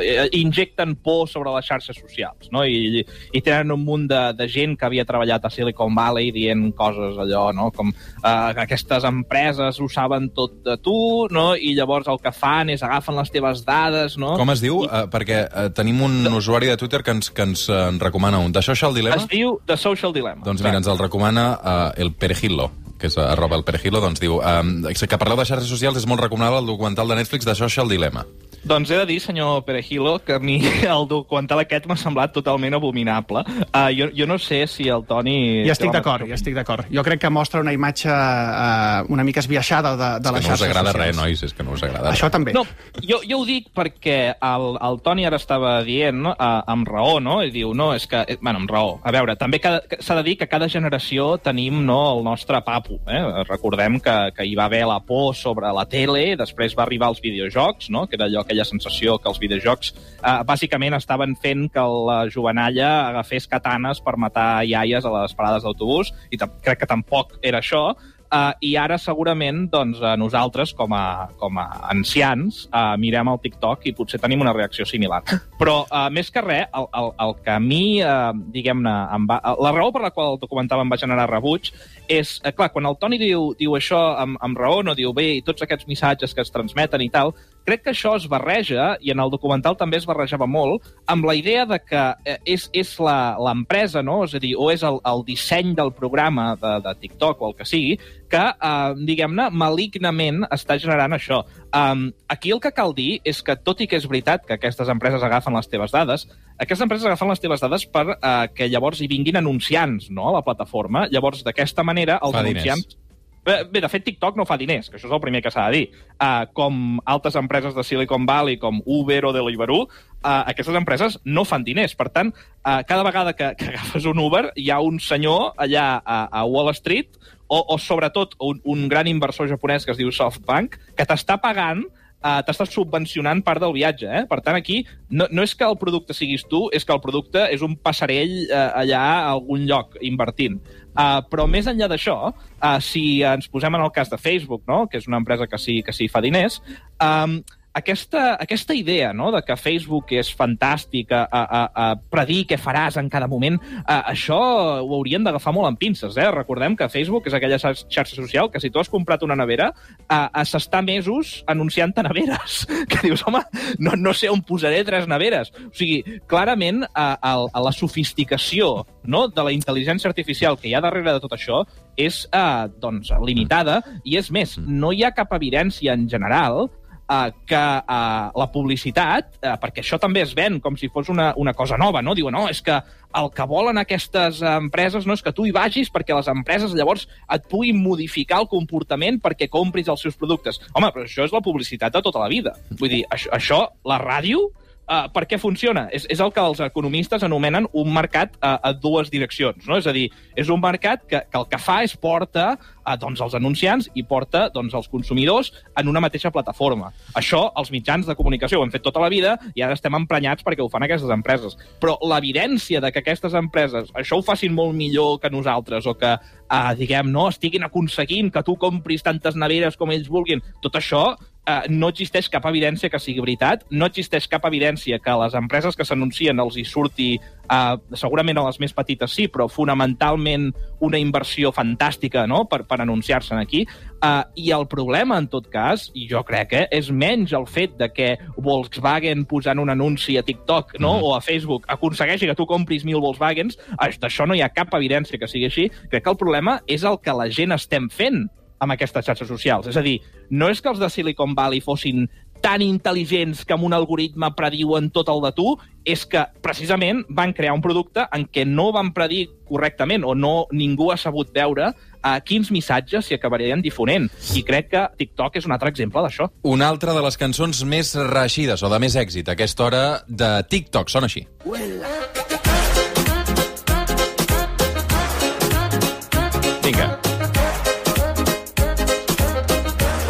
eh, 0.00 0.26
injecten 0.36 0.96
por 1.04 1.28
sobre 1.30 1.54
les 1.54 1.66
xarxes 1.68 1.96
socials, 2.02 2.50
no? 2.52 2.64
I, 2.66 3.04
i 3.32 3.44
tenen 3.44 3.72
un 3.76 3.84
munt 3.86 4.08
de, 4.10 4.22
de 4.36 4.48
gent 4.50 4.76
que 4.76 4.88
havia 4.88 5.06
treballat 5.08 5.46
a 5.46 5.52
Silicon 5.52 5.94
Valley 5.96 6.32
dient 6.34 6.68
coses 6.76 7.16
allò, 7.22 7.48
no? 7.56 7.70
Com 7.76 7.94
uh, 7.94 8.52
aquestes 8.66 9.06
empreses 9.08 9.80
ho 9.80 9.88
saben 9.92 10.30
tot 10.36 10.60
de 10.66 10.76
tu, 10.82 10.98
no? 11.32 11.48
I 11.56 11.72
llavors 11.78 12.10
el 12.12 12.20
que 12.20 12.34
fan 12.34 12.74
és 12.74 12.84
agafen 12.84 13.16
les 13.16 13.32
teves 13.32 13.64
dades, 13.66 14.18
no? 14.20 14.34
Com 14.36 14.52
es 14.56 14.64
diu? 14.64 14.82
Uh, 14.86 15.04
perquè 15.12 15.44
uh, 15.46 15.68
tenim 15.76 16.02
un 16.06 16.26
usuari 16.32 16.72
de 16.72 16.78
Twitter 16.80 17.02
que 17.06 17.14
ens, 17.16 17.30
que 17.30 17.46
ens 17.46 17.68
uh, 17.70 17.86
en 17.90 18.00
recomana 18.02 18.40
un. 18.42 18.54
De 18.56 18.64
Social 18.64 18.96
Dilemma? 18.96 19.22
Es 19.22 19.30
diu 19.30 19.58
The 19.68 19.78
Social 19.80 20.16
Dilemma. 20.16 20.44
Doncs 20.46 20.64
mira, 20.64 20.80
ens 20.80 20.90
el 20.90 21.00
recomana 21.00 21.52
uh, 21.56 21.78
el 22.00 22.14
Perejilo 22.16 22.70
que 22.98 23.10
és 23.10 23.16
arroba 23.20 23.56
el 23.58 23.64
Perejilo, 23.64 24.00
doncs 24.00 24.20
diu 24.22 24.38
um, 24.40 24.74
que 24.86 25.18
parleu 25.20 25.36
de 25.38 25.44
xarxes 25.48 25.68
socials 25.70 25.96
és 26.00 26.06
molt 26.08 26.20
recomanable 26.24 26.60
el 26.64 26.66
documental 26.66 27.08
de 27.08 27.16
Netflix 27.20 27.44
de 27.44 27.54
Social 27.54 27.88
Dilemma. 27.88 28.24
Doncs 28.66 28.90
he 28.90 28.96
de 28.98 29.04
dir, 29.06 29.20
senyor 29.22 29.62
Perejilo, 29.64 30.18
que 30.24 30.34
a 30.34 30.38
mi 30.42 30.56
el 30.82 31.06
documental 31.06 31.60
aquest 31.62 31.86
m'ha 31.86 31.94
semblat 32.00 32.32
totalment 32.34 32.74
abominable. 32.74 33.44
Uh, 33.70 33.92
jo, 33.94 34.08
jo 34.16 34.26
no 34.26 34.38
sé 34.42 34.64
si 34.66 34.88
el 34.90 35.04
Toni... 35.06 35.62
I 35.62 35.70
estic 35.70 35.92
d'acord, 35.94 36.26
i 36.26 36.34
estic 36.34 36.56
d'acord. 36.56 36.88
Jo 36.90 37.04
crec 37.06 37.20
que 37.22 37.30
mostra 37.30 37.60
una 37.62 37.72
imatge 37.76 38.10
uh, 38.10 39.04
una 39.12 39.22
mica 39.24 39.38
esbiaixada 39.44 39.94
de, 39.96 40.08
de 40.18 40.32
que 40.32 40.34
les 40.34 40.48
no 40.48 40.48
us 40.48 40.48
xarxes 40.48 40.66
agrada 40.70 40.90
socials. 40.90 41.06
res, 41.06 41.16
nois, 41.20 41.42
és 41.46 41.54
que 41.54 41.62
no 41.62 41.76
us 41.76 41.84
agrada 41.86 42.10
Això 42.10 42.26
res. 42.26 42.34
també. 42.34 42.56
No, 42.56 42.64
jo, 43.06 43.20
jo 43.22 43.38
ho 43.38 43.46
dic 43.46 43.70
perquè 43.76 44.18
el, 44.34 44.66
el 44.88 45.00
Toni 45.06 45.28
ara 45.28 45.38
estava 45.38 45.76
dient, 45.86 46.18
no, 46.26 46.34
uh, 46.34 46.58
amb 46.74 46.88
raó, 46.90 47.20
no? 47.22 47.38
I 47.46 47.52
diu, 47.54 47.70
no, 47.76 47.92
és 47.94 48.08
que... 48.10 48.24
eh, 48.26 48.38
Bueno, 48.40 48.64
amb 48.64 48.70
raó. 48.70 48.96
A 49.06 49.12
veure, 49.14 49.36
també 49.38 49.60
s'ha 49.62 50.14
de 50.18 50.22
dir 50.26 50.36
que 50.40 50.46
cada 50.50 50.68
generació 50.68 51.36
tenim 51.38 51.84
no, 51.86 52.00
el 52.16 52.24
nostre 52.26 52.58
papo. 52.66 52.95
Eh? 53.06 53.22
Recordem 53.48 53.98
que, 54.02 54.14
que 54.36 54.46
hi 54.46 54.54
va 54.58 54.66
haver 54.66 54.84
la 54.88 54.98
por 55.04 55.34
sobre 55.36 55.70
la 55.74 55.84
tele, 55.90 56.36
després 56.38 56.76
va 56.78 56.84
arribar 56.86 57.10
als 57.12 57.22
videojocs, 57.24 57.90
no? 57.94 58.06
que 58.06 58.18
era 58.18 58.26
allò, 58.30 58.42
aquella 58.42 58.66
sensació 58.68 59.18
que 59.20 59.30
els 59.30 59.40
videojocs 59.42 59.92
eh, 59.94 60.40
bàsicament 60.48 60.96
estaven 60.98 61.36
fent 61.42 61.68
que 61.72 61.86
la 62.10 62.18
jovenalla 62.32 62.90
agafés 63.12 63.48
katanes 63.50 64.02
per 64.04 64.16
matar 64.20 64.64
iaies 64.66 65.06
a 65.06 65.14
les 65.20 65.36
parades 65.38 65.66
d'autobús, 65.66 66.12
i 66.30 66.40
crec 66.40 66.82
que 66.82 66.90
tampoc 66.90 67.38
era 67.42 67.62
això, 67.62 67.90
Uh, 68.26 68.52
I 68.66 68.72
ara 68.80 68.96
segurament 68.98 69.66
doncs, 69.70 70.00
uh, 70.02 70.16
nosaltres, 70.18 70.72
com 70.74 70.92
a, 70.96 71.28
com 71.38 71.60
a 71.62 71.66
ancians, 71.92 72.64
uh, 72.72 72.96
mirem 72.98 73.30
el 73.30 73.38
TikTok 73.44 73.86
i 73.86 73.94
potser 73.94 74.18
tenim 74.22 74.42
una 74.42 74.54
reacció 74.56 74.86
similar. 74.88 75.22
Però, 75.60 75.76
uh, 75.86 76.06
més 76.10 76.32
que 76.34 76.42
res, 76.42 76.66
el, 76.74 76.88
el, 77.00 77.12
el 77.22 77.34
que 77.44 77.54
a 77.54 77.60
mi, 77.62 77.82
uh, 78.02 78.32
diguem-ne, 78.54 78.94
em 79.16 79.28
va... 79.30 79.38
la 79.62 79.74
raó 79.76 79.92
per 79.94 80.02
la 80.02 80.12
qual 80.14 80.34
el 80.34 80.40
documental 80.42 80.82
em 80.82 80.90
va 80.90 80.98
generar 81.00 81.28
rebuig 81.30 81.70
és, 82.08 82.36
uh, 82.42 82.50
clar, 82.56 82.72
quan 82.74 82.90
el 82.90 82.98
Toni 82.98 83.20
diu, 83.22 83.52
diu 83.58 83.78
això 83.78 84.02
amb, 84.18 84.40
amb 84.42 84.58
raó, 84.58 84.82
no 84.82 84.96
diu 84.98 85.14
bé, 85.16 85.28
i 85.38 85.44
tots 85.46 85.62
aquests 85.62 85.86
missatges 85.86 86.34
que 86.34 86.42
es 86.42 86.50
transmeten 86.54 87.06
i 87.06 87.12
tal, 87.14 87.34
crec 87.66 87.82
que 87.84 87.90
això 87.92 88.14
es 88.16 88.28
barreja, 88.30 88.94
i 89.02 89.10
en 89.12 89.20
el 89.20 89.30
documental 89.32 89.76
també 89.76 89.98
es 89.98 90.06
barrejava 90.06 90.46
molt, 90.46 90.86
amb 91.10 91.26
la 91.26 91.34
idea 91.34 91.64
de 91.66 91.80
que 91.82 92.02
eh, 92.24 92.38
és, 92.46 92.68
és 92.72 92.94
la- 93.02 93.36
l'empresa, 93.42 94.02
no? 94.06 94.22
és 94.24 94.34
a 94.34 94.40
dir, 94.40 94.54
o 94.56 94.70
és 94.70 94.84
el, 94.86 95.00
el 95.04 95.24
disseny 95.26 95.74
del 95.74 95.90
programa 95.92 96.52
de, 96.56 96.76
de 96.86 96.94
TikTok 97.02 97.42
o 97.42 97.50
el 97.50 97.56
que 97.58 97.66
sigui, 97.68 97.96
que, 98.30 98.40
eh, 98.40 98.94
diguem-ne, 99.06 99.50
malignament 99.50 100.44
està 100.50 100.78
generant 100.82 101.12
això. 101.16 101.42
Um, 101.76 102.08
aquí 102.32 102.50
el 102.54 102.60
que 102.62 102.72
cal 102.72 102.94
dir 102.96 103.20
és 103.26 103.42
que, 103.44 103.56
tot 103.60 103.82
i 103.84 103.86
que 103.90 103.98
és 104.00 104.06
veritat 104.08 104.46
que 104.46 104.56
aquestes 104.56 104.88
empreses 104.88 105.22
agafen 105.22 105.54
les 105.58 105.68
teves 105.68 105.92
dades, 105.92 106.24
aquestes 106.56 106.84
empreses 106.86 107.06
agafen 107.10 107.28
les 107.28 107.42
teves 107.42 107.60
dades 107.60 107.84
per 107.92 108.06
uh, 108.14 108.46
que 108.54 108.70
llavors 108.72 109.02
hi 109.02 109.10
vinguin 109.10 109.36
anunciants 109.42 110.08
no, 110.10 110.30
a 110.30 110.36
la 110.38 110.44
plataforma. 110.46 111.06
Llavors, 111.12 111.42
d'aquesta 111.44 111.84
manera, 111.84 112.20
els 112.22 112.32
Fa 112.38 112.42
diners. 112.46 112.64
anunciants... 112.64 112.96
Bé, 112.96 113.05
bé, 113.46 113.80
de 113.80 113.88
fet, 113.88 114.04
TikTok 114.04 114.36
no 114.38 114.46
fa 114.48 114.58
diners, 114.58 114.90
que 114.90 114.98
això 114.98 115.08
és 115.08 115.14
el 115.14 115.22
primer 115.22 115.40
que 115.44 115.52
s'ha 115.54 115.68
de 115.70 115.78
dir. 115.78 116.02
Uh, 116.16 116.48
com 116.56 116.98
altres 117.06 117.38
empreses 117.38 117.76
de 117.76 117.84
Silicon 117.86 118.26
Valley, 118.26 118.58
com 118.58 118.82
Uber 118.84 119.22
o 119.28 119.32
Deliveroo, 119.36 119.86
uh, 119.86 120.42
aquestes 120.42 120.74
empreses 120.74 121.18
no 121.24 121.46
fan 121.48 121.64
diners. 121.66 121.94
Per 121.96 122.08
tant, 122.10 122.32
uh, 122.34 122.80
cada 122.88 123.06
vegada 123.06 123.36
que, 123.38 123.52
que 123.58 123.70
agafes 123.74 124.08
un 124.10 124.20
Uber, 124.22 124.50
hi 124.56 124.70
ha 124.70 124.80
un 124.82 124.98
senyor 125.00 125.54
allà 125.56 125.86
a, 126.02 126.24
a 126.40 126.44
Wall 126.44 126.74
Street, 126.74 127.14
o, 127.46 127.60
o 127.62 127.78
sobretot 127.78 128.34
un, 128.42 128.60
un 128.64 128.88
gran 128.90 129.06
inversor 129.06 129.48
japonès 129.48 129.86
que 129.86 129.94
es 129.94 130.00
diu 130.00 130.10
SoftBank, 130.10 130.80
que 130.98 131.06
t'està 131.06 131.38
pagant 131.42 131.84
uh, 132.22 132.40
t'estàs 132.46 132.72
subvencionant 132.72 133.42
part 133.44 133.62
del 133.62 133.74
viatge. 133.76 134.08
Eh? 134.08 134.24
Per 134.30 134.40
tant, 134.44 134.56
aquí 134.58 134.82
no, 135.10 135.28
no 135.30 135.44
és 135.46 135.54
que 135.56 135.66
el 135.66 135.78
producte 135.80 136.16
siguis 136.16 136.46
tu, 136.50 136.66
és 136.74 136.86
que 136.86 136.94
el 136.94 137.02
producte 137.04 137.46
és 137.52 137.64
un 137.66 137.76
passarell 137.76 138.34
uh, 138.46 138.70
allà 138.82 139.02
a 139.02 139.30
algun 139.34 139.66
lloc 139.68 139.98
invertint. 140.04 140.58
Uh, 140.96 141.20
però 141.28 141.44
més 141.50 141.68
enllà 141.68 141.90
d'això, 141.92 142.16
uh, 142.32 142.78
si 142.80 143.20
ens 143.26 143.50
posem 143.52 143.74
en 143.76 143.84
el 143.84 143.92
cas 143.92 144.12
de 144.12 144.20
Facebook, 144.20 144.64
no? 144.68 144.86
que 144.88 145.00
és 145.02 145.08
una 145.10 145.20
empresa 145.20 145.48
que 145.50 145.60
sí 145.60 145.82
que 145.84 145.92
sí 145.92 146.08
fa 146.08 146.24
diners, 146.24 146.62
um, 147.04 147.40
aquesta, 147.76 148.36
aquesta 148.40 148.74
idea 148.74 149.12
no? 149.12 149.30
de 149.34 149.42
que 149.44 149.56
Facebook 149.60 150.14
és 150.16 150.30
fantàstic 150.32 151.12
a, 151.12 151.26
a, 151.28 151.42
a, 151.44 151.62
a 151.84 151.86
predir 152.10 152.46
què 152.48 152.56
faràs 152.60 152.96
en 152.96 153.10
cada 153.12 153.28
moment, 153.28 153.58
uh, 153.82 154.00
això 154.12 154.38
ho 154.80 154.94
haurien 154.96 155.26
d'agafar 155.26 155.52
molt 155.52 155.68
amb 155.68 155.80
pinces. 155.80 156.16
Eh? 156.16 156.28
Recordem 156.32 156.76
que 156.78 156.88
Facebook 156.88 157.28
és 157.28 157.36
aquella 157.36 157.60
xar- 157.60 157.76
xarxa 157.76 158.16
social 158.16 158.48
que 158.50 158.62
si 158.64 158.70
tu 158.72 158.80
has 158.80 158.88
comprat 158.92 159.22
una 159.26 159.36
nevera, 159.36 159.68
uh, 160.06 160.14
uh, 160.24 160.44
s'està 160.48 160.80
mesos 160.84 161.42
anunciant-te 161.46 162.06
neveres. 162.06 162.64
Que 162.96 163.00
dius, 163.08 163.22
home, 163.26 163.42
no, 163.82 163.92
no 163.98 164.12
sé 164.16 164.30
on 164.30 164.40
posaré 164.46 164.78
tres 164.86 165.08
neveres. 165.10 165.50
O 165.66 165.74
sigui, 165.76 165.98
clarament, 166.30 166.84
uh, 166.86 167.16
el, 167.28 167.48
a 167.52 167.60
la 167.66 167.72
sofisticació 167.74 168.86
no, 169.04 169.26
de 169.28 169.44
la 169.44 169.52
intel·ligència 169.52 170.08
artificial 170.08 170.56
que 170.56 170.70
hi 170.70 170.74
ha 170.76 170.82
darrere 170.84 171.16
de 171.16 171.22
tot 171.22 171.34
això 171.36 171.60
és 171.98 172.22
uh, 172.30 172.70
doncs, 172.80 173.12
limitada 173.26 173.80
i 174.04 174.16
és 174.20 174.30
més, 174.32 174.56
no 174.64 174.92
hi 174.94 175.04
ha 175.04 175.12
cap 175.16 175.34
evidència 175.36 175.96
en 175.96 176.06
general 176.08 176.68
uh, 177.08 177.30
que 177.46 177.62
uh, 177.80 178.30
la 178.36 178.48
publicitat, 178.52 179.36
uh, 179.40 179.56
perquè 179.62 179.82
això 179.84 179.98
també 180.02 180.22
es 180.24 180.34
ven 180.36 180.60
com 180.60 180.76
si 180.78 180.90
fos 180.92 181.10
una, 181.12 181.32
una 181.36 181.54
cosa 181.54 181.78
nova, 181.80 182.02
no? 182.02 182.14
Diuen, 182.18 182.34
no, 182.34 182.46
és 182.50 182.62
que 182.64 182.80
el 183.16 183.30
que 183.32 183.46
volen 183.48 183.78
aquestes 183.80 184.42
eh, 184.42 184.50
empreses 184.60 185.06
no 185.08 185.14
és 185.16 185.22
que 185.24 185.32
tu 185.32 185.46
hi 185.46 185.52
vagis 185.54 185.88
perquè 185.92 186.12
les 186.16 186.28
empreses 186.28 186.74
llavors 186.76 187.06
et 187.32 187.46
puguin 187.48 187.78
modificar 187.80 188.42
el 188.42 188.50
comportament 188.50 189.20
perquè 189.24 189.48
compris 189.52 189.88
els 189.88 190.04
seus 190.04 190.18
productes. 190.20 190.60
Home, 190.74 190.90
però 190.92 191.06
això 191.06 191.24
és 191.24 191.32
la 191.32 191.40
publicitat 191.44 191.94
de 191.96 192.02
tota 192.04 192.20
la 192.20 192.28
vida. 192.32 192.52
Vull 192.76 192.92
dir, 192.92 193.02
això, 193.08 193.32
això 193.36 193.60
la 193.88 194.00
ràdio, 194.02 194.50
Uh, 194.86 195.08
per 195.10 195.24
què 195.26 195.34
funciona? 195.42 195.88
És, 195.90 196.04
és 196.14 196.20
el 196.22 196.30
que 196.30 196.42
els 196.42 196.60
economistes 196.62 197.24
anomenen 197.26 197.64
un 197.74 197.88
mercat 197.90 198.36
uh, 198.38 198.54
a 198.62 198.70
dues 198.70 199.10
direccions. 199.10 199.64
No? 199.66 199.80
És 199.80 199.88
a 199.90 199.94
dir, 199.96 200.04
és 200.38 200.46
un 200.52 200.60
mercat 200.62 201.02
que, 201.10 201.24
que 201.26 201.40
el 201.40 201.48
que 201.50 201.58
fa 201.58 201.80
és 201.82 201.96
porta 201.98 202.52
uh, 202.54 202.94
doncs, 202.94 203.18
els 203.24 203.34
anunciants 203.34 203.90
i 203.98 204.04
porta 204.06 204.44
doncs, 204.54 204.76
els 204.78 204.86
consumidors 204.92 205.50
en 205.74 205.90
una 205.90 206.02
mateixa 206.04 206.30
plataforma. 206.30 206.92
Això 207.18 207.48
els 207.58 207.74
mitjans 207.74 208.06
de 208.06 208.14
comunicació 208.14 208.60
ho 208.60 208.66
hem 208.66 208.70
fet 208.70 208.86
tota 208.86 209.02
la 209.02 209.10
vida 209.10 209.34
i 209.58 209.66
ara 209.66 209.74
estem 209.74 209.98
emprenyats 209.98 210.46
perquè 210.46 210.62
ho 210.62 210.70
fan 210.70 210.86
aquestes 210.86 211.10
empreses. 211.10 211.58
Però 211.82 211.98
l'evidència 212.06 212.78
de 212.84 212.94
que 212.94 213.02
aquestes 213.02 213.34
empreses 213.34 213.90
això 213.98 214.20
ho 214.20 214.26
facin 214.26 214.54
molt 214.54 214.76
millor 214.78 215.18
que 215.18 215.34
nosaltres 215.34 215.90
o 215.90 215.96
que, 215.98 216.14
uh, 216.46 216.74
diguem, 216.78 217.10
no 217.10 217.26
estiguin 217.32 217.66
aconseguint 217.66 218.30
que 218.30 218.46
tu 218.46 218.54
compris 218.54 219.02
tantes 219.02 219.34
neveres 219.34 219.74
com 219.74 219.90
ells 219.90 220.06
vulguin, 220.06 220.46
tot 220.62 220.78
això 220.78 221.08
eh, 221.46 221.62
no 221.70 221.90
existeix 221.92 222.28
cap 222.32 222.46
evidència 222.50 222.90
que 222.90 223.00
sigui 223.02 223.22
veritat, 223.24 223.64
no 223.70 223.88
existeix 223.88 224.26
cap 224.30 224.44
evidència 224.48 224.98
que 225.02 225.16
les 225.22 225.36
empreses 225.38 225.76
que 225.78 225.86
s'anuncien 225.86 226.40
els 226.42 226.58
hi 226.58 226.64
surti, 226.66 227.08
eh, 227.16 227.76
segurament 227.94 228.38
a 228.38 228.46
les 228.48 228.60
més 228.60 228.74
petites 228.76 229.14
sí, 229.14 229.28
però 229.32 229.48
fonamentalment 229.48 230.50
una 230.84 231.00
inversió 231.00 231.52
fantàstica 231.54 232.26
no? 232.26 232.44
per, 232.50 232.64
per 232.68 232.80
anunciar-se 232.82 233.34
aquí. 233.38 233.64
Eh, 234.02 234.22
I 234.42 234.50
el 234.56 234.66
problema, 234.70 235.18
en 235.18 235.28
tot 235.32 235.48
cas, 235.52 235.88
i 235.94 236.08
jo 236.10 236.22
crec 236.26 236.50
que 236.52 236.64
és 236.74 236.90
menys 236.90 237.34
el 237.36 237.46
fet 237.50 237.76
de 237.80 237.90
que 237.92 238.12
Volkswagen 238.36 239.24
posant 239.28 239.62
un 239.62 239.72
anunci 239.72 240.18
a 240.18 240.24
TikTok 240.26 240.76
no? 240.82 240.96
o 241.02 241.14
a 241.16 241.22
Facebook 241.24 241.66
aconsegueixi 241.72 242.28
que 242.28 242.38
tu 242.38 242.46
compris 242.46 242.84
mil 242.84 243.00
Volkswagens, 243.00 243.58
eh, 243.76 243.92
d'això 244.00 244.26
no 244.26 244.36
hi 244.36 244.42
ha 244.42 244.52
cap 244.52 244.74
evidència 244.76 245.18
que 245.18 245.30
sigui 245.30 245.50
així. 245.50 245.70
Crec 245.90 246.04
que 246.04 246.12
el 246.12 246.20
problema 246.20 246.60
és 246.66 246.84
el 246.84 247.00
que 247.02 247.14
la 247.14 247.30
gent 247.30 247.54
estem 247.56 247.90
fent 247.92 248.26
amb 248.58 248.76
aquestes 248.76 249.06
xarxes 249.06 249.28
socials. 249.28 249.66
És 249.70 249.76
a 249.76 249.84
dir, 249.84 249.98
no 250.30 250.50
és 250.50 250.62
que 250.62 250.70
els 250.72 250.80
de 250.82 250.90
Silicon 250.90 251.34
Valley 251.36 251.60
fossin 251.64 252.06
tan 252.42 252.62
intel·ligents 252.62 253.44
que 253.46 253.54
amb 253.56 253.66
un 253.66 253.74
algoritme 253.76 254.28
prediuen 254.36 254.90
tot 254.94 255.08
el 255.12 255.22
de 255.24 255.32
tu, 255.36 255.54
és 255.86 256.04
que 256.06 256.24
precisament 256.42 257.04
van 257.08 257.32
crear 257.34 257.54
un 257.56 257.62
producte 257.64 258.06
en 258.12 258.26
què 258.28 258.44
no 258.46 258.70
van 258.74 258.92
predir 258.94 259.26
correctament 259.48 260.04
o 260.04 260.14
no 260.18 260.46
ningú 260.52 260.90
ha 260.90 260.98
sabut 260.98 261.30
veure 261.34 261.70
a 262.06 262.14
quins 262.22 262.52
missatges 262.54 263.06
s'hi 263.06 263.16
acabarien 263.18 263.62
difonent. 263.62 264.08
I 264.38 264.44
crec 264.46 264.70
que 264.74 264.86
TikTok 264.98 265.40
és 265.40 265.46
un 265.48 265.54
altre 265.56 265.72
exemple 265.72 266.02
d'això. 266.04 266.30
Una 266.46 266.68
altra 266.70 266.94
de 266.94 267.02
les 267.06 267.18
cançons 267.18 267.64
més 267.66 267.94
reeixides 267.98 268.62
o 268.62 268.72
de 268.72 268.82
més 268.82 268.98
èxit 268.98 269.28
a 269.28 269.38
aquesta 269.38 269.66
hora 269.66 269.84
de 270.06 270.32
TikTok. 270.50 270.92
Sona 270.92 271.10
així. 271.10 271.26
Vinga. 271.46 271.95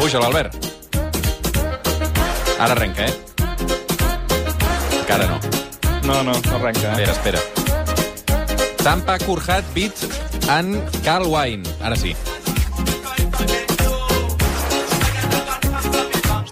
Puja 0.07 0.21
l'Albert. 0.23 0.53
Ara 2.63 2.71
arrenca, 2.71 3.03
eh? 3.03 3.13
Encara 5.01 5.25
no. 5.27 5.35
No, 6.05 6.23
no, 6.23 6.31
no 6.31 6.55
arrenca. 6.55 6.93
Eh? 6.95 7.03
Espera, 7.11 7.41
espera. 7.41 8.75
Tampa 8.85 9.17
Kurhat 9.19 9.65
Beat 9.75 9.91
en 10.47 10.79
Carl 11.03 11.27
Wine. 11.27 11.67
Ara 11.83 11.99
sí. 11.99 12.15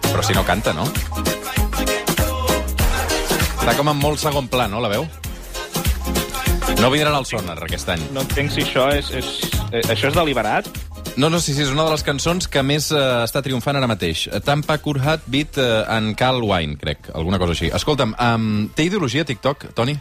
Però 0.02 0.20
si 0.20 0.36
no 0.36 0.44
canta, 0.44 0.76
no? 0.76 0.84
Està 3.56 3.72
com 3.72 3.88
en 3.88 3.96
molt 3.96 4.20
segon 4.20 4.52
pla, 4.52 4.68
no, 4.68 4.84
la 4.84 4.92
veu? 4.92 5.08
No 6.76 6.92
vindran 6.92 7.16
al 7.16 7.24
sonar 7.24 7.56
aquest 7.64 7.88
any. 7.96 8.04
No 8.12 8.28
entenc 8.28 8.52
si 8.52 8.68
això 8.68 8.90
és, 8.92 9.08
és, 9.16 9.32
eh, 9.70 9.80
això 9.80 10.12
és 10.12 10.20
deliberat. 10.20 10.68
No, 11.16 11.30
no, 11.30 11.38
sí, 11.40 11.54
sí, 11.56 11.62
és 11.64 11.70
una 11.72 11.86
de 11.86 11.94
les 11.94 12.02
cançons 12.04 12.44
que 12.52 12.60
més 12.60 12.90
eh, 12.92 13.04
està 13.24 13.40
triomfant 13.40 13.78
ara 13.78 13.88
mateix. 13.88 14.26
Tampa 14.44 14.76
Kurhat 14.84 15.24
Beat 15.32 15.56
eh, 15.56 15.68
en 15.94 16.10
Carl 16.18 16.44
Wine, 16.44 16.76
crec, 16.76 17.08
alguna 17.16 17.40
cosa 17.40 17.56
així. 17.56 17.70
Escolta'm, 17.72 18.12
um, 18.20 18.66
té 18.76 18.84
ideologia 18.90 19.24
TikTok, 19.24 19.70
Toni? 19.78 19.96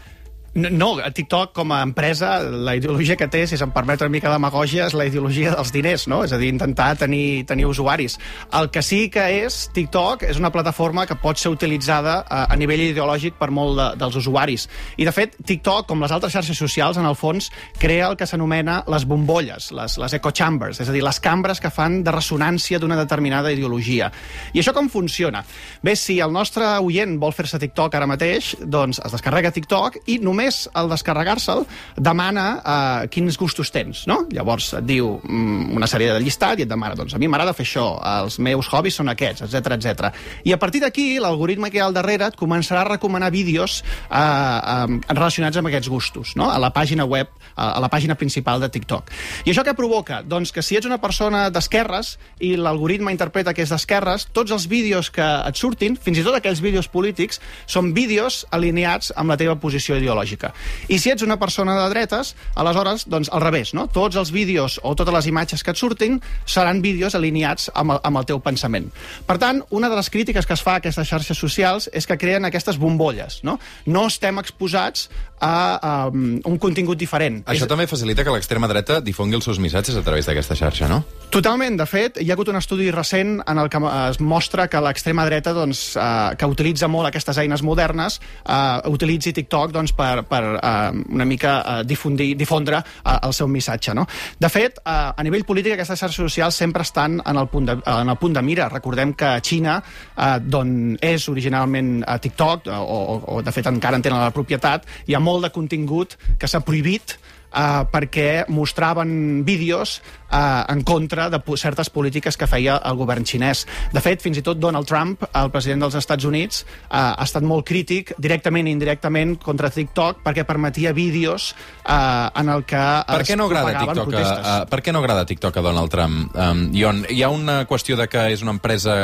No, 0.55 0.69
no, 0.71 1.01
TikTok 1.11 1.51
com 1.51 1.73
a 1.75 1.81
empresa, 1.83 2.39
la 2.39 2.77
ideologia 2.77 3.17
que 3.19 3.27
té, 3.27 3.41
si 3.43 3.57
se'm 3.59 3.73
permet 3.75 3.99
una 4.05 4.13
mica 4.13 4.29
demagògia, 4.31 4.85
és 4.87 4.93
la 4.95 5.03
ideologia 5.03 5.51
dels 5.51 5.73
diners, 5.75 6.05
no? 6.07 6.21
És 6.23 6.31
a 6.31 6.37
dir, 6.39 6.47
intentar 6.53 6.93
tenir, 6.95 7.43
tenir 7.43 7.65
usuaris. 7.67 8.15
El 8.55 8.69
que 8.71 8.79
sí 8.79 9.09
que 9.11 9.25
és, 9.41 9.65
TikTok, 9.75 10.23
és 10.23 10.39
una 10.39 10.53
plataforma 10.55 11.03
que 11.09 11.17
pot 11.19 11.35
ser 11.41 11.51
utilitzada 11.51 12.21
a, 12.23 12.45
a 12.47 12.55
nivell 12.55 12.85
ideològic 12.85 13.35
per 13.35 13.49
molt 13.51 13.75
de, 13.75 13.87
dels 13.99 14.15
usuaris. 14.21 14.69
I, 14.95 15.03
de 15.03 15.11
fet, 15.11 15.35
TikTok, 15.43 15.89
com 15.89 15.99
les 16.05 16.13
altres 16.15 16.31
xarxes 16.37 16.63
socials, 16.63 17.01
en 17.03 17.09
el 17.09 17.19
fons, 17.19 17.51
crea 17.75 18.07
el 18.07 18.15
que 18.15 18.29
s'anomena 18.31 18.77
les 18.87 19.03
bombolles, 19.11 19.73
les, 19.75 19.97
les 19.99 20.17
echo 20.21 20.31
chambers, 20.31 20.79
és 20.79 20.87
a 20.87 20.95
dir, 20.95 21.03
les 21.03 21.19
cambres 21.19 21.59
que 21.59 21.67
fan 21.67 21.99
de 22.07 22.15
ressonància 22.15 22.79
d'una 22.79 22.95
determinada 23.01 23.51
ideologia. 23.51 24.07
I 24.55 24.63
això 24.63 24.71
com 24.71 24.87
funciona? 24.87 25.43
Bé, 25.83 25.99
si 25.99 26.21
el 26.23 26.31
nostre 26.31 26.77
oient 26.79 27.19
vol 27.19 27.35
fer-se 27.35 27.59
TikTok 27.59 27.99
ara 27.99 28.07
mateix, 28.07 28.55
doncs 28.63 29.03
es 29.03 29.19
descarrega 29.19 29.51
TikTok 29.51 29.99
i 30.07 30.21
només 30.23 30.44
al 30.73 30.89
descarregar-se'l 30.91 31.65
demana 31.97 32.45
uh, 32.57 33.07
quins 33.11 33.37
gustos 33.39 33.71
tens, 33.73 34.05
no? 34.09 34.21
Llavors 34.33 34.71
et 34.79 34.85
diu 34.87 35.15
mm, 35.21 35.75
una 35.75 35.89
sèrie 35.89 36.13
de 36.13 36.21
llistat 36.23 36.61
i 36.61 36.65
et 36.65 36.71
demana, 36.71 36.97
doncs 36.97 37.15
a 37.15 37.21
mi 37.21 37.29
m'agrada 37.31 37.55
fer 37.57 37.65
això, 37.67 37.87
els 38.21 38.39
meus 38.43 38.69
hobbies 38.71 38.99
són 39.01 39.11
aquests, 39.11 39.45
etc 39.47 39.77
etc. 39.77 40.11
I 40.45 40.55
a 40.55 40.59
partir 40.61 40.81
d'aquí, 40.83 41.07
l'algoritme 41.21 41.71
que 41.71 41.79
hi 41.79 41.83
ha 41.83 41.89
al 41.89 41.95
darrere 41.95 42.29
et 42.31 42.39
començarà 42.39 42.83
a 42.83 42.89
recomanar 42.93 43.31
vídeos 43.33 43.81
uh, 44.09 44.85
um, 44.85 44.99
relacionats 45.09 45.57
amb 45.61 45.71
aquests 45.71 45.91
gustos, 45.91 46.35
no? 46.39 46.49
A 46.51 46.59
la 46.61 46.71
pàgina 46.75 47.05
web, 47.09 47.31
a 47.55 47.79
la 47.81 47.89
pàgina 47.91 48.17
principal 48.19 48.61
de 48.63 48.69
TikTok. 48.71 49.11
I 49.45 49.53
això 49.53 49.65
què 49.65 49.75
provoca? 49.77 50.21
Doncs 50.25 50.53
que 50.55 50.63
si 50.65 50.77
ets 50.77 50.87
una 50.89 50.99
persona 51.01 51.47
d'esquerres 51.53 52.15
i 52.43 52.55
l'algoritme 52.59 53.13
interpreta 53.13 53.53
que 53.55 53.63
és 53.65 53.71
d'esquerres, 53.73 54.27
tots 54.35 54.53
els 54.55 54.67
vídeos 54.71 55.11
que 55.13 55.23
et 55.23 55.59
surtin, 55.59 55.95
fins 55.95 56.19
i 56.19 56.25
tot 56.25 56.37
aquells 56.37 56.61
vídeos 56.63 56.89
polítics, 56.91 57.41
són 57.65 57.93
vídeos 57.95 58.43
alineats 58.55 59.13
amb 59.15 59.33
la 59.33 59.39
teva 59.39 59.57
posició 59.61 59.97
ideològica. 59.99 60.34
Ideològica. 60.35 60.53
I 60.89 60.99
si 60.99 61.11
ets 61.11 61.23
una 61.23 61.37
persona 61.39 61.75
de 61.79 61.89
dretes, 61.89 62.35
aleshores, 62.55 63.05
doncs, 63.09 63.29
al 63.31 63.41
revés, 63.41 63.73
no? 63.73 63.87
Tots 63.87 64.15
els 64.15 64.31
vídeos 64.31 64.79
o 64.83 64.95
totes 64.95 65.13
les 65.13 65.27
imatges 65.27 65.63
que 65.63 65.71
et 65.71 65.77
surtin 65.77 66.19
seran 66.45 66.81
vídeos 66.81 67.15
alineats 67.15 67.71
amb 67.73 67.95
el, 67.95 67.99
amb 68.03 68.17
el 68.21 68.25
teu 68.25 68.39
pensament. 68.43 68.91
Per 69.25 69.37
tant, 69.41 69.63
una 69.71 69.89
de 69.89 69.95
les 69.95 70.09
crítiques 70.09 70.45
que 70.45 70.53
es 70.53 70.61
fa 70.63 70.75
a 70.77 70.81
aquestes 70.83 71.07
xarxes 71.07 71.37
socials 71.37 71.89
és 71.93 72.05
que 72.07 72.17
creen 72.17 72.45
aquestes 72.45 72.77
bombolles, 72.77 73.41
no? 73.43 73.57
No 73.85 74.07
estem 74.07 74.37
exposats 74.39 75.09
a, 75.39 75.53
a 75.81 75.91
un 76.09 76.57
contingut 76.59 76.97
diferent. 76.97 77.43
Això 77.45 77.65
És- 77.65 77.69
també 77.71 77.87
facilita 77.87 78.23
que 78.23 78.31
l'extrema 78.31 78.67
dreta 78.67 79.01
difongui 79.01 79.35
els 79.35 79.43
seus 79.45 79.59
missatges 79.59 79.95
a 79.95 80.03
través 80.03 80.25
d'aquesta 80.25 80.55
xarxa, 80.55 80.87
no? 80.87 81.03
Totalment, 81.31 81.75
de 81.77 81.85
fet, 81.89 82.19
hi 82.21 82.29
ha 82.29 82.33
hagut 82.37 82.47
un 82.49 82.55
estudi 82.59 82.89
recent 82.91 83.41
en 83.45 83.57
el 83.59 83.69
que 83.69 83.79
es 84.09 84.19
mostra 84.21 84.67
que 84.71 84.79
l'extrema 84.81 85.25
dreta, 85.25 85.53
doncs, 85.53 85.95
eh, 85.97 86.35
que 86.39 86.45
utilitza 86.47 86.87
molt 86.87 87.09
aquestes 87.09 87.37
eines 87.37 87.61
modernes, 87.63 88.21
eh, 88.47 88.79
utilitzi 88.89 89.33
TikTok 89.33 89.71
doncs, 89.75 89.91
per, 89.93 90.23
per 90.29 90.41
eh, 90.55 91.03
una 91.15 91.25
mica 91.25 91.55
eh, 91.61 91.83
difundir, 91.87 92.35
difondre 92.37 92.81
eh, 92.81 93.17
el 93.21 93.33
seu 93.33 93.49
missatge. 93.51 93.95
No? 93.97 94.05
De 94.39 94.49
fet, 94.49 94.79
eh, 94.83 94.95
a 95.15 95.25
nivell 95.25 95.45
polític, 95.47 95.75
aquestes 95.75 95.99
xarxes 95.99 96.21
socials 96.27 96.55
sempre 96.55 96.85
estan 96.85 97.19
en 97.25 97.41
el 97.41 97.49
punt 97.51 97.69
de, 97.69 97.77
en 97.85 98.09
el 98.09 98.17
punt 98.21 98.35
de 98.35 98.43
mira. 98.45 98.69
Recordem 98.69 99.13
que 99.13 99.29
a 99.35 99.43
Xina, 99.43 99.77
eh, 100.15 100.39
d'on 100.41 100.95
és 101.01 101.29
originalment 101.31 101.99
a 102.07 102.17
TikTok, 102.21 102.71
o, 102.71 102.81
o, 102.95 103.19
o 103.37 103.41
de 103.45 103.53
fet 103.55 103.69
encara 103.71 103.99
en 103.99 104.05
tenen 104.05 104.21
la 104.21 104.33
propietat, 104.35 104.85
hi 105.07 105.15
ha 105.15 105.23
molt 105.23 105.47
de 105.47 105.53
contingut 105.55 106.17
que 106.39 106.49
s'ha 106.49 106.63
prohibit 106.65 107.17
uh, 107.55 107.85
perquè 107.89 108.43
mostraven 108.51 109.43
vídeos 109.47 110.01
uh, 110.29 110.65
en 110.69 110.83
contra 110.83 111.29
de 111.31 111.39
po- 111.39 111.55
certes 111.57 111.89
polítiques 111.89 112.37
que 112.37 112.47
feia 112.47 112.77
el 112.83 112.95
govern 112.99 113.23
xinès. 113.25 113.65
De 113.93 114.01
fet, 114.03 114.21
fins 114.21 114.37
i 114.37 114.43
tot 114.45 114.59
Donald 114.59 114.85
Trump, 114.87 115.23
el 115.33 115.49
president 115.53 115.85
dels 115.85 115.95
Estats 115.95 116.27
Units, 116.27 116.65
uh, 116.89 117.15
ha 117.15 117.23
estat 117.23 117.43
molt 117.47 117.65
crític, 117.65 118.13
directament 118.21 118.67
i 118.67 118.75
indirectament, 118.75 119.37
contra 119.41 119.69
TikTok 119.71 120.21
perquè 120.25 120.43
permetia 120.45 120.93
vídeos 120.93 121.53
uh, 121.87 122.29
en 122.35 122.49
el 122.49 122.65
que 122.67 122.83
Per 123.07 123.23
què 123.25 123.37
no 123.39 123.47
agrada 123.49 123.79
TikTok 123.79 123.97
a, 123.97 124.05
protestes. 124.11 124.45
a, 124.45 124.55
per 124.69 124.81
què 124.83 124.93
no 124.93 124.99
agrada 125.03 125.25
TikTok 125.25 125.57
a 125.57 125.65
Donald 125.65 125.91
Trump? 125.93 126.35
Um, 126.35 126.65
Ion, 126.75 127.05
hi 127.09 127.21
ha 127.23 127.29
una 127.33 127.61
qüestió 127.69 127.95
de 127.97 128.07
que 128.11 128.27
és 128.33 128.41
una 128.43 128.51
empresa 128.55 128.95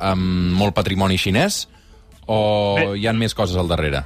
amb 0.00 0.54
molt 0.58 0.74
patrimoni 0.76 1.18
xinès 1.20 1.66
o 2.28 2.38
Bé. 2.78 2.86
hi 3.00 3.06
ha 3.08 3.12
més 3.16 3.34
coses 3.34 3.56
al 3.56 3.68
darrere? 3.68 4.04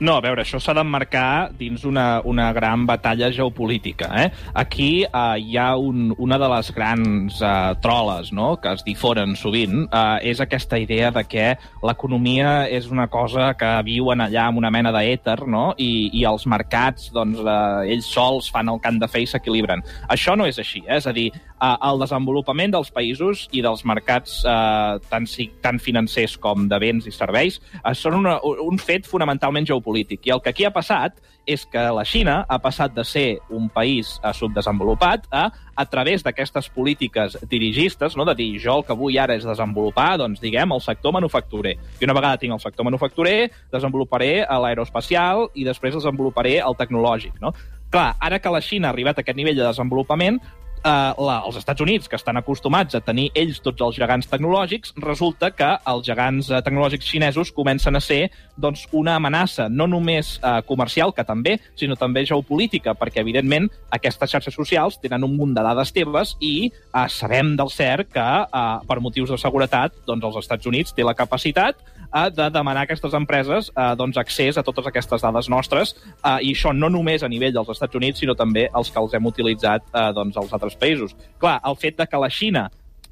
No, 0.00 0.14
a 0.16 0.22
veure, 0.24 0.40
això 0.40 0.56
s'ha 0.56 0.72
d'emmarcar 0.72 1.50
dins 1.58 1.82
una, 1.84 2.22
una 2.24 2.46
gran 2.56 2.86
batalla 2.88 3.28
geopolítica. 3.36 4.06
Eh? 4.16 4.30
Aquí 4.56 5.02
eh, 5.04 5.24
hi 5.36 5.58
ha 5.60 5.74
un, 5.76 6.14
una 6.16 6.38
de 6.40 6.48
les 6.54 6.70
grans 6.72 7.42
eh, 7.44 7.50
troles 7.84 8.30
no? 8.32 8.54
que 8.62 8.72
es 8.72 8.84
diforen 8.86 9.36
sovint, 9.36 9.82
eh, 9.84 10.30
és 10.32 10.40
aquesta 10.40 10.80
idea 10.80 11.10
de 11.12 11.26
que 11.28 11.50
l'economia 11.84 12.64
és 12.72 12.88
una 12.88 13.10
cosa 13.12 13.50
que 13.60 13.74
viuen 13.84 14.24
allà 14.24 14.46
amb 14.48 14.62
una 14.62 14.72
mena 14.72 14.88
d'èter 14.96 15.42
no? 15.44 15.74
I, 15.76 16.08
i 16.16 16.24
els 16.24 16.48
mercats, 16.48 17.10
doncs, 17.12 17.44
eh, 17.44 17.92
ells 17.92 18.08
sols 18.08 18.48
fan 18.48 18.72
el 18.72 18.80
que 18.80 18.88
han 18.88 19.02
de 19.04 19.10
fer 19.10 19.26
i 19.26 19.28
s'equilibren. 19.28 19.84
Això 20.08 20.32
no 20.32 20.48
és 20.48 20.64
així, 20.64 20.80
eh? 20.88 20.96
és 20.96 21.10
a 21.10 21.12
dir, 21.12 21.28
eh, 21.60 21.76
el 21.90 22.00
desenvolupament 22.02 22.74
dels 22.74 22.90
països 22.94 23.46
i 23.52 23.62
dels 23.64 23.84
mercats 23.88 24.40
eh, 24.44 25.00
tant, 25.10 25.28
tant 25.62 25.80
financers 25.82 26.36
com 26.40 26.68
de 26.70 26.80
béns 26.82 27.08
i 27.08 27.14
serveis 27.14 27.60
eh, 27.60 27.94
són 27.94 28.20
una, 28.22 28.38
un 28.42 28.80
fet 28.80 29.08
fonamentalment 29.08 29.68
geopolític. 29.68 30.26
I 30.26 30.36
el 30.36 30.42
que 30.44 30.54
aquí 30.54 30.66
ha 30.68 30.74
passat 30.74 31.20
és 31.50 31.64
que 31.66 31.82
la 31.94 32.04
Xina 32.06 32.44
ha 32.48 32.58
passat 32.62 32.94
de 32.94 33.04
ser 33.04 33.40
un 33.50 33.68
país 33.72 34.18
eh, 34.22 34.32
subdesenvolupat 34.36 35.26
a, 35.32 35.48
a 35.74 35.86
través 35.88 36.22
d'aquestes 36.22 36.68
polítiques 36.74 37.38
dirigistes, 37.48 38.16
no? 38.16 38.26
de 38.28 38.36
dir 38.38 38.50
jo 38.62 38.78
el 38.80 38.86
que 38.86 38.96
vull 38.96 39.18
ara 39.18 39.36
és 39.38 39.46
desenvolupar, 39.48 40.12
doncs 40.20 40.42
diguem, 40.42 40.72
el 40.76 40.84
sector 40.84 41.14
manufacturer. 41.16 41.76
I 41.98 42.06
una 42.06 42.16
vegada 42.16 42.40
tinc 42.40 42.54
el 42.54 42.62
sector 42.62 42.86
manufacturer, 42.86 43.50
desenvoluparé 43.72 44.44
a 44.44 44.60
l'aeroespacial 44.62 45.48
i 45.54 45.66
després 45.66 45.96
desenvoluparé 45.96 46.58
el 46.60 46.76
tecnològic. 46.78 47.40
No? 47.40 47.54
Clar, 47.90 48.14
ara 48.22 48.38
que 48.38 48.52
la 48.54 48.62
Xina 48.62 48.88
ha 48.88 48.94
arribat 48.94 49.18
a 49.18 49.24
aquest 49.24 49.38
nivell 49.38 49.58
de 49.58 49.66
desenvolupament, 49.66 50.38
eh, 50.84 51.12
la, 51.18 51.36
els 51.46 51.58
Estats 51.60 51.80
Units, 51.80 52.08
que 52.08 52.18
estan 52.18 52.38
acostumats 52.40 52.96
a 52.96 53.02
tenir 53.04 53.28
ells 53.38 53.60
tots 53.64 53.82
els 53.84 53.98
gegants 54.00 54.28
tecnològics, 54.30 54.94
resulta 55.02 55.50
que 55.54 55.70
els 55.92 56.06
gegants 56.06 56.50
eh, 56.50 56.60
tecnològics 56.64 57.10
xinesos 57.10 57.52
comencen 57.56 57.96
a 57.96 58.02
ser 58.04 58.30
doncs, 58.60 58.86
una 58.96 59.16
amenaça 59.16 59.68
no 59.68 59.86
només 59.90 60.36
eh, 60.38 60.56
comercial, 60.68 61.14
que 61.16 61.24
també, 61.26 61.58
sinó 61.78 61.96
també 62.00 62.24
geopolítica, 62.28 62.94
perquè, 62.98 63.24
evidentment, 63.24 63.70
aquestes 63.90 64.34
xarxes 64.34 64.56
socials 64.56 65.00
tenen 65.02 65.24
un 65.26 65.36
munt 65.36 65.54
de 65.56 65.64
dades 65.64 65.92
teves 65.96 66.36
i 66.40 66.70
eh, 66.70 67.06
sabem 67.08 67.54
del 67.60 67.72
cert 67.72 68.12
que, 68.14 68.28
eh, 68.44 68.66
per 68.88 69.00
motius 69.00 69.34
de 69.34 69.40
seguretat, 69.40 69.96
doncs, 70.08 70.28
els 70.30 70.44
Estats 70.44 70.70
Units 70.70 70.94
té 70.96 71.06
la 71.06 71.16
capacitat 71.16 71.80
eh, 72.14 72.30
de 72.30 72.50
demanar 72.50 72.84
a 72.84 72.88
aquestes 72.88 73.14
empreses 73.14 73.70
eh, 73.70 73.92
doncs, 73.96 74.18
accés 74.20 74.58
a 74.58 74.64
totes 74.66 74.86
aquestes 74.86 75.22
dades 75.22 75.48
nostres, 75.52 75.94
eh, 76.24 76.38
i 76.46 76.54
això 76.54 76.74
no 76.76 76.90
només 76.92 77.22
a 77.22 77.30
nivell 77.32 77.54
dels 77.54 77.72
Estats 77.76 77.96
Units, 77.96 78.20
sinó 78.20 78.36
també 78.38 78.68
els 78.74 78.90
que 78.90 79.00
els 79.00 79.14
hem 79.16 79.26
utilitzat 79.26 79.86
eh, 79.92 80.10
doncs, 80.16 80.36
als 80.40 80.52
altres 80.56 80.69
països. 80.76 81.16
Clar, 81.38 81.60
el 81.64 81.76
fet 81.76 81.96
de 81.98 82.06
que 82.06 82.16
la 82.20 82.30
Xina 82.30 82.68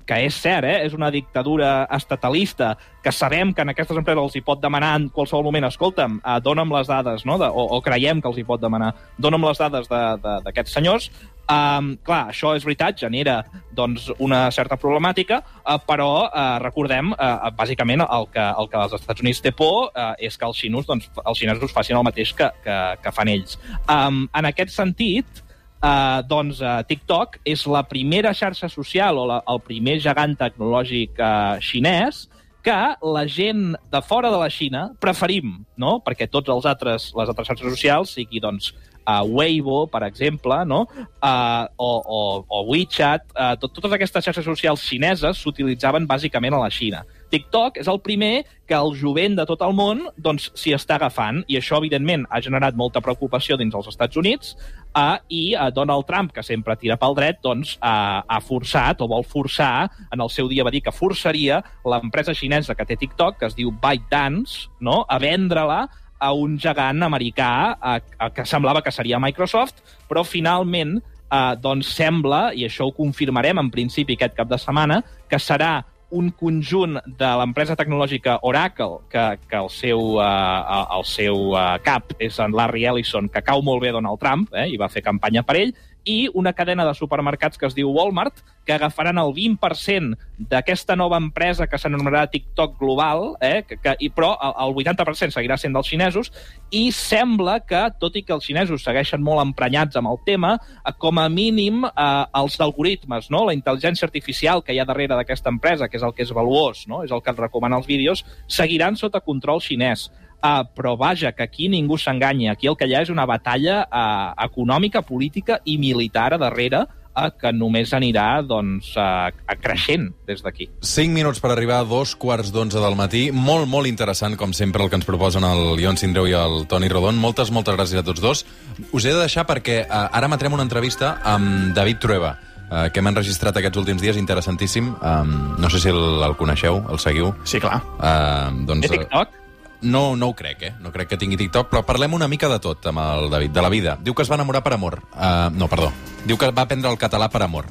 que 0.08 0.16
és 0.24 0.32
cert, 0.40 0.64
eh? 0.64 0.86
és 0.86 0.94
una 0.96 1.10
dictadura 1.12 1.86
estatalista, 1.92 2.78
que 3.04 3.12
sabem 3.12 3.52
que 3.52 3.60
en 3.60 3.68
aquestes 3.74 3.98
empreses 4.00 4.22
els 4.22 4.36
hi 4.38 4.40
pot 4.40 4.60
demanar 4.62 4.94
en 4.96 5.10
qualsevol 5.12 5.44
moment, 5.44 5.66
escolta'm, 5.68 6.14
eh, 6.24 6.38
dona'm 6.40 6.72
les 6.72 6.88
dades, 6.88 7.26
no? 7.28 7.36
de, 7.36 7.44
o, 7.44 7.66
o 7.76 7.80
creiem 7.84 8.22
que 8.24 8.28
els 8.30 8.38
hi 8.40 8.44
pot 8.48 8.62
demanar, 8.62 8.94
dona'm 9.20 9.44
les 9.44 9.60
dades 9.60 9.90
de- 9.90 10.16
de- 10.24 10.38
d'aquests 10.46 10.72
senyors, 10.72 11.10
Um, 11.48 11.94
clar, 12.04 12.26
això 12.28 12.50
és 12.58 12.64
veritat, 12.66 12.98
genera 13.00 13.38
doncs, 13.72 14.10
una 14.20 14.50
certa 14.52 14.76
problemàtica, 14.76 15.38
uh, 15.64 15.78
però 15.80 16.26
uh, 16.26 16.58
recordem, 16.60 17.14
uh, 17.14 17.48
bàsicament, 17.56 18.02
el 18.04 18.26
que, 18.34 18.42
el 18.60 18.68
que 18.68 18.76
els 18.76 18.92
Estats 18.98 19.24
Units 19.24 19.40
té 19.40 19.54
por 19.56 19.86
uh, 19.88 20.10
és 20.20 20.36
que 20.36 20.44
els, 20.44 20.58
xinos, 20.60 20.84
doncs, 20.84 21.08
els 21.24 21.38
xinesos 21.40 21.72
facin 21.72 21.96
el 21.96 22.04
mateix 22.04 22.34
que, 22.36 22.50
que, 22.66 22.76
que 23.00 23.12
fan 23.16 23.32
ells. 23.32 23.56
Um, 23.88 24.26
en 24.36 24.44
aquest 24.50 24.74
sentit, 24.76 25.40
Uh, 25.78 26.24
doncs 26.26 26.58
uh, 26.58 26.80
TikTok 26.82 27.36
és 27.46 27.60
la 27.70 27.84
primera 27.86 28.32
xarxa 28.34 28.66
social 28.66 29.20
o 29.20 29.28
la, 29.30 29.36
el 29.46 29.60
primer 29.62 30.00
gegant 30.02 30.34
tecnològic 30.40 31.20
uh, 31.22 31.54
xinès 31.62 32.24
que 32.66 32.74
la 33.14 33.24
gent 33.30 33.76
de 33.92 34.00
fora 34.02 34.30
de 34.30 34.38
la 34.40 34.50
Xina 34.50 34.88
preferim, 35.00 35.54
no? 35.78 35.98
Perquè 36.04 36.26
tots 36.28 36.50
els 36.50 36.66
altres, 36.66 37.12
les 37.14 37.30
altres 37.30 37.48
xarxes 37.48 37.70
socials, 37.70 38.16
sigui 38.18 38.42
doncs 38.42 38.72
uh, 39.08 39.22
Weibo, 39.24 39.86
per 39.88 40.02
exemple, 40.08 40.58
no? 40.68 40.82
uh, 41.22 41.64
o, 41.76 41.90
o, 42.02 42.20
o 42.44 42.64
WeChat, 42.72 43.30
uh, 43.32 43.54
tot, 43.60 43.72
totes 43.78 43.94
aquestes 43.96 44.28
xarxes 44.28 44.50
socials 44.50 44.84
xineses 44.84 45.40
s'utilitzaven 45.40 46.08
bàsicament 46.10 46.58
a 46.58 46.62
la 46.66 46.72
Xina. 46.74 47.04
TikTok 47.30 47.78
és 47.82 47.88
el 47.90 48.00
primer 48.04 48.44
que 48.68 48.76
el 48.76 48.94
jovent 48.98 49.36
de 49.38 49.44
tot 49.48 49.62
el 49.64 49.74
món 49.76 50.02
doncs, 50.16 50.48
s'hi 50.58 50.74
està 50.76 50.96
agafant, 50.98 51.40
i 51.48 51.56
això, 51.58 51.78
evidentment, 51.80 52.26
ha 52.30 52.40
generat 52.44 52.76
molta 52.76 53.02
preocupació 53.04 53.56
dins 53.56 53.74
els 53.74 53.88
Estats 53.90 54.18
Units, 54.20 54.54
uh, 54.92 55.16
i 55.28 55.54
uh, 55.54 55.68
Donald 55.74 56.08
Trump, 56.08 56.32
que 56.34 56.44
sempre 56.44 56.76
tira 56.76 56.98
pel 57.00 57.16
dret, 57.16 57.40
doncs, 57.44 57.76
uh, 57.80 58.20
ha 58.24 58.40
forçat, 58.44 59.00
o 59.00 59.08
vol 59.08 59.24
forçar, 59.24 59.88
en 60.12 60.24
el 60.24 60.32
seu 60.32 60.50
dia 60.52 60.66
va 60.66 60.74
dir 60.74 60.82
que 60.84 60.94
forçaria 60.94 61.62
l'empresa 61.88 62.36
xinesa 62.36 62.76
que 62.76 62.88
té 62.88 62.98
TikTok, 63.00 63.40
que 63.40 63.48
es 63.48 63.56
diu 63.56 63.72
ByteDance, 63.72 64.68
no?, 64.80 65.02
a 65.08 65.20
vendre-la 65.22 65.86
a 66.18 66.32
un 66.34 66.56
gegant 66.58 67.04
americà 67.06 67.52
a, 67.78 67.98
a, 68.18 68.30
que 68.34 68.44
semblava 68.48 68.82
que 68.82 68.92
seria 68.92 69.20
Microsoft, 69.22 69.80
però 70.10 70.24
finalment 70.26 70.98
eh, 70.98 71.54
doncs 71.62 71.92
sembla, 71.94 72.48
i 72.54 72.66
això 72.66 72.88
ho 72.88 72.96
confirmarem 72.96 73.60
en 73.62 73.70
principi 73.70 74.16
aquest 74.18 74.36
cap 74.38 74.50
de 74.50 74.58
setmana, 74.60 75.00
que 75.30 75.40
serà 75.42 75.78
un 76.10 76.30
conjunt 76.32 76.96
de 77.18 77.30
l'empresa 77.40 77.76
tecnològica 77.76 78.38
Oracle, 78.48 79.02
que, 79.12 79.24
que 79.48 79.58
el 79.60 79.68
seu, 79.72 80.16
uh, 80.16 80.86
el 80.96 81.04
seu 81.08 81.52
uh, 81.52 81.76
cap 81.84 82.14
és 82.18 82.38
en 82.40 82.56
Larry 82.56 82.86
Ellison, 82.88 83.28
que 83.28 83.44
cau 83.44 83.62
molt 83.64 83.84
bé 83.84 83.92
Donald 83.92 84.20
Trump, 84.22 84.48
eh, 84.56 84.68
i 84.72 84.80
va 84.80 84.88
fer 84.92 85.04
campanya 85.04 85.44
per 85.44 85.58
ell, 85.60 85.74
i 86.08 86.28
una 86.32 86.54
cadena 86.56 86.86
de 86.86 86.94
supermercats 86.96 87.58
que 87.58 87.66
es 87.68 87.74
diu 87.76 87.90
Walmart, 87.92 88.40
que 88.64 88.72
agafaran 88.72 89.18
el 89.20 89.32
20% 89.36 90.16
d'aquesta 90.50 90.96
nova 90.96 91.18
empresa 91.20 91.66
que 91.66 91.78
s'anomenarà 91.80 92.26
TikTok 92.30 92.78
Global, 92.80 93.34
eh, 93.40 93.62
que, 93.68 93.78
que, 93.80 93.94
i, 94.04 94.10
però 94.12 94.34
el, 94.44 94.54
el 94.64 94.74
80% 94.84 95.36
seguirà 95.36 95.56
sent 95.60 95.76
dels 95.76 95.88
xinesos, 95.88 96.30
i 96.70 96.88
sembla 96.92 97.58
que, 97.64 97.80
tot 98.00 98.16
i 98.16 98.24
que 98.24 98.36
els 98.36 98.44
xinesos 98.44 98.84
segueixen 98.84 99.24
molt 99.24 99.42
emprenyats 99.44 100.00
amb 100.00 100.12
el 100.12 100.20
tema, 100.28 100.54
eh, 100.80 100.94
com 101.00 101.20
a 101.20 101.28
mínim 101.32 101.84
eh, 101.88 102.08
els 102.40 102.58
algoritmes, 102.64 103.30
no? 103.32 103.44
la 103.48 103.56
intel·ligència 103.56 104.08
artificial 104.08 104.64
que 104.64 104.76
hi 104.76 104.80
ha 104.80 104.88
darrere 104.88 105.16
d'aquesta 105.16 105.52
empresa, 105.52 105.88
que 105.88 105.97
és 105.98 106.06
el 106.06 106.14
que 106.14 106.24
és 106.26 106.32
valuós, 106.34 106.86
no? 106.90 107.02
és 107.04 107.12
el 107.12 107.22
que 107.22 107.34
et 107.34 107.44
recomana 107.44 107.80
els 107.80 107.90
vídeos, 107.90 108.24
seguiran 108.46 108.96
sota 108.96 109.20
control 109.24 109.62
xinès. 109.64 110.08
Uh, 110.38 110.62
però 110.70 110.92
vaja, 110.94 111.32
que 111.34 111.42
aquí 111.42 111.66
ningú 111.66 111.96
s'enganyi. 111.98 112.46
Aquí 112.52 112.68
el 112.70 112.76
que 112.78 112.86
hi 112.86 112.94
ha 112.94 113.02
és 113.02 113.10
una 113.10 113.26
batalla 113.26 113.80
uh, 113.90 114.30
econòmica, 114.46 115.02
política 115.02 115.58
i 115.66 115.74
militar 115.82 116.30
a 116.36 116.38
darrere 116.38 116.84
uh, 117.18 117.26
que 117.34 117.50
només 117.50 117.90
anirà 117.96 118.28
doncs, 118.46 118.92
uh, 118.94 119.32
creixent 119.58 120.12
des 120.30 120.44
d'aquí. 120.44 120.68
5 120.78 121.14
minuts 121.14 121.42
per 121.42 121.50
arribar 121.50 121.80
a 121.82 121.88
dos 121.90 122.14
quarts 122.14 122.52
d'onze 122.54 122.78
del 122.78 122.94
matí. 122.98 123.28
Molt, 123.34 123.66
molt 123.66 123.90
interessant, 123.90 124.38
com 124.38 124.54
sempre, 124.54 124.84
el 124.84 124.92
que 124.92 125.00
ens 125.00 125.08
proposen 125.08 125.46
el 125.48 125.82
Ion 125.82 125.98
Sindreu 125.98 126.30
i 126.30 126.36
el 126.38 126.68
Toni 126.70 126.90
Rodon. 126.92 127.18
Moltes, 127.18 127.50
moltes 127.50 127.74
gràcies 127.74 127.98
a 127.98 128.06
tots 128.06 128.22
dos. 128.22 128.44
Us 128.92 129.04
he 129.04 129.10
de 129.10 129.24
deixar 129.24 129.46
perquè 129.48 129.82
uh, 129.88 130.06
ara 130.06 130.30
emetrem 130.30 130.54
una 130.54 130.66
entrevista 130.66 131.16
amb 131.26 131.74
David 131.74 132.04
Trueba, 132.04 132.36
uh, 132.70 132.86
que 132.92 133.00
hem 133.00 133.10
enregistrat 133.10 133.56
aquests 133.56 133.80
últims 133.80 134.02
dies, 134.02 134.16
interessantíssim. 134.20 134.94
Um, 135.00 135.34
no 135.58 135.70
sé 135.70 135.80
si 135.80 135.92
el, 135.92 136.22
el 136.24 136.36
coneixeu, 136.38 136.82
el 136.90 137.02
seguiu. 137.02 137.32
Sí, 137.44 137.60
clar. 137.60 137.82
Uh, 137.98 138.64
doncs, 138.68 138.86
Té 138.86 138.94
TikTok? 138.96 139.34
no, 139.82 140.16
no 140.16 140.30
ho 140.30 140.34
crec, 140.34 140.62
eh? 140.62 140.72
No 140.82 140.92
crec 140.92 141.12
que 141.12 141.18
tingui 141.20 141.38
TikTok, 141.38 141.68
però 141.70 141.84
parlem 141.86 142.14
una 142.14 142.28
mica 142.28 142.48
de 142.50 142.58
tot 142.62 142.86
amb 142.90 143.02
el 143.04 143.28
David, 143.30 143.52
de 143.54 143.62
la 143.62 143.68
vida. 143.72 143.98
Diu 144.02 144.14
que 144.14 144.24
es 144.26 144.30
va 144.30 144.38
enamorar 144.40 144.62
per 144.66 144.74
amor. 144.74 145.00
Uh, 145.14 145.50
no, 145.54 145.68
perdó. 145.68 145.92
Diu 146.26 146.38
que 146.38 146.50
va 146.50 146.66
aprendre 146.66 146.90
el 146.90 146.98
català 146.98 147.30
per 147.30 147.42
amor. 147.46 147.70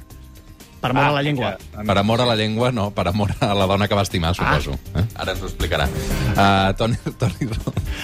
Per 0.82 0.92
amor 0.92 1.04
a 1.04 1.12
la 1.12 1.22
llengua. 1.26 1.56
Per 1.88 1.98
amor 1.98 2.22
a 2.22 2.26
la 2.30 2.36
llengua, 2.36 2.72
no, 2.72 2.90
per 2.94 3.08
amor 3.10 3.32
a 3.40 3.54
la 3.58 3.66
dona 3.66 3.88
que 3.88 3.96
va 3.98 4.04
estimar, 4.06 4.36
suposo. 4.36 4.78
Ah. 4.94 5.00
Eh? 5.02 5.06
Ara 5.24 5.34
ens 5.34 5.42
ho 5.42 5.48
explicarà. 5.50 5.88
Uh, 5.88 6.74
Toni, 6.78 6.96
Toni... 7.22 7.48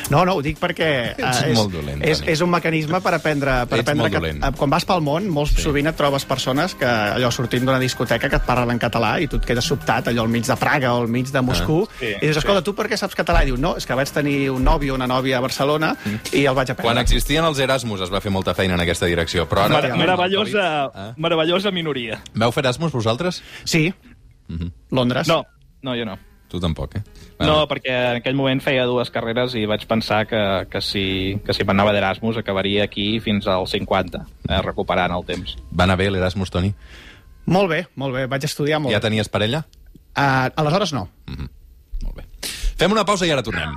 No, 0.10 0.24
no, 0.26 0.34
ho 0.38 0.42
dic 0.46 0.58
perquè 0.62 0.90
uh, 1.18 1.28
Ets 1.30 1.44
és, 1.52 1.58
molt 1.58 1.72
dolent, 1.74 2.02
és, 2.04 2.20
Toni. 2.20 2.32
és 2.34 2.42
un 2.42 2.50
mecanisme 2.54 3.00
per 3.04 3.14
aprendre... 3.20 3.60
Per 3.70 3.80
Ets 3.80 3.86
aprendre 3.86 4.04
molt 4.10 4.18
dolent. 4.18 4.42
eh, 4.44 4.52
quan 4.58 4.74
vas 4.74 4.86
pel 4.90 5.04
món, 5.06 5.28
molt 5.34 5.54
sí. 5.54 5.62
sovint 5.66 5.88
et 5.92 5.98
trobes 6.00 6.26
persones 6.30 6.74
que 6.80 6.88
allò 6.90 7.30
sortint 7.32 7.66
d'una 7.68 7.80
discoteca 7.82 8.30
que 8.32 8.40
et 8.42 8.48
parlen 8.48 8.74
en 8.76 8.82
català 8.82 9.14
i 9.22 9.28
tu 9.30 9.38
et 9.42 9.46
quedes 9.46 9.66
sobtat 9.70 10.10
allò 10.12 10.26
al 10.26 10.32
mig 10.34 10.46
de 10.50 10.58
Praga 10.60 10.94
o 10.98 11.04
al 11.04 11.08
mig 11.12 11.30
de 11.32 11.42
Moscou 11.46 11.86
Sí, 12.00 12.10
i 12.16 12.26
dius, 12.26 12.38
escolta, 12.42 12.64
tu 12.66 12.74
per 12.78 12.88
què 12.90 12.98
saps 13.00 13.16
català? 13.18 13.44
I 13.44 13.52
diu, 13.52 13.58
no, 13.62 13.76
és 13.80 13.86
que 13.88 13.96
vaig 13.98 14.10
tenir 14.14 14.50
un 14.54 14.64
nòvio 14.66 14.94
o 14.96 14.98
una 14.98 15.08
nòvia 15.10 15.38
a 15.38 15.44
Barcelona 15.46 15.94
i 16.32 16.44
el 16.46 16.56
vaig 16.58 16.72
aprendre. 16.74 16.90
Quan 16.90 17.02
existien 17.04 17.46
els 17.46 17.60
Erasmus 17.64 18.02
es 18.08 18.12
va 18.14 18.22
fer 18.24 18.32
molta 18.34 18.54
feina 18.58 18.76
en 18.78 18.82
aquesta 18.84 19.06
direcció, 19.10 19.46
però 19.50 19.68
ara... 19.68 19.80
Mer 19.84 19.98
meravellosa, 20.04 20.66
Eh? 20.94 21.08
meravellosa 21.18 21.72
minoria. 21.72 22.20
Veu 22.34 22.52
fer 22.56 22.63
Erasmus 22.64 22.92
vosaltres? 22.96 23.44
Sí, 23.64 23.94
Mhm. 24.48 24.72
Londres. 24.92 25.28
No, 25.28 25.46
no, 25.82 25.94
jo 25.96 26.06
no. 26.06 26.18
Tu 26.50 26.60
tampoc, 26.60 26.96
eh? 26.98 27.02
No, 27.40 27.64
perquè 27.68 27.90
en 28.12 28.18
aquell 28.20 28.36
moment 28.38 28.60
feia 28.62 28.84
dues 28.86 29.10
carreres 29.10 29.56
i 29.58 29.64
vaig 29.66 29.88
pensar 29.90 30.28
que, 30.30 30.68
que 30.70 30.82
si, 30.86 31.40
que 31.46 31.54
si 31.56 31.64
m'anava 31.66 31.94
d'Erasmus 31.96 32.38
acabaria 32.38 32.84
aquí 32.84 33.20
fins 33.24 33.48
als 33.50 33.72
50, 33.74 34.22
eh, 34.50 34.60
recuperant 34.62 35.16
el 35.16 35.26
temps. 35.26 35.56
Va 35.72 35.88
anar 35.88 35.98
bé 35.98 36.12
l'Erasmus, 36.12 36.52
Toni? 36.54 36.74
Molt 37.46 37.72
bé, 37.72 37.88
molt 37.96 38.14
bé, 38.16 38.28
vaig 38.28 38.46
estudiar 38.46 38.80
molt 38.80 38.94
Ja 38.94 39.02
tenies 39.02 39.28
parella? 39.34 39.64
Uh, 40.16 40.52
aleshores 40.62 40.94
no. 40.94 41.08
Molt 42.04 42.16
bé. 42.20 42.28
Fem 42.78 42.92
una 42.94 43.04
pausa 43.08 43.26
i 43.26 43.32
ara 43.34 43.42
tornem. 43.44 43.74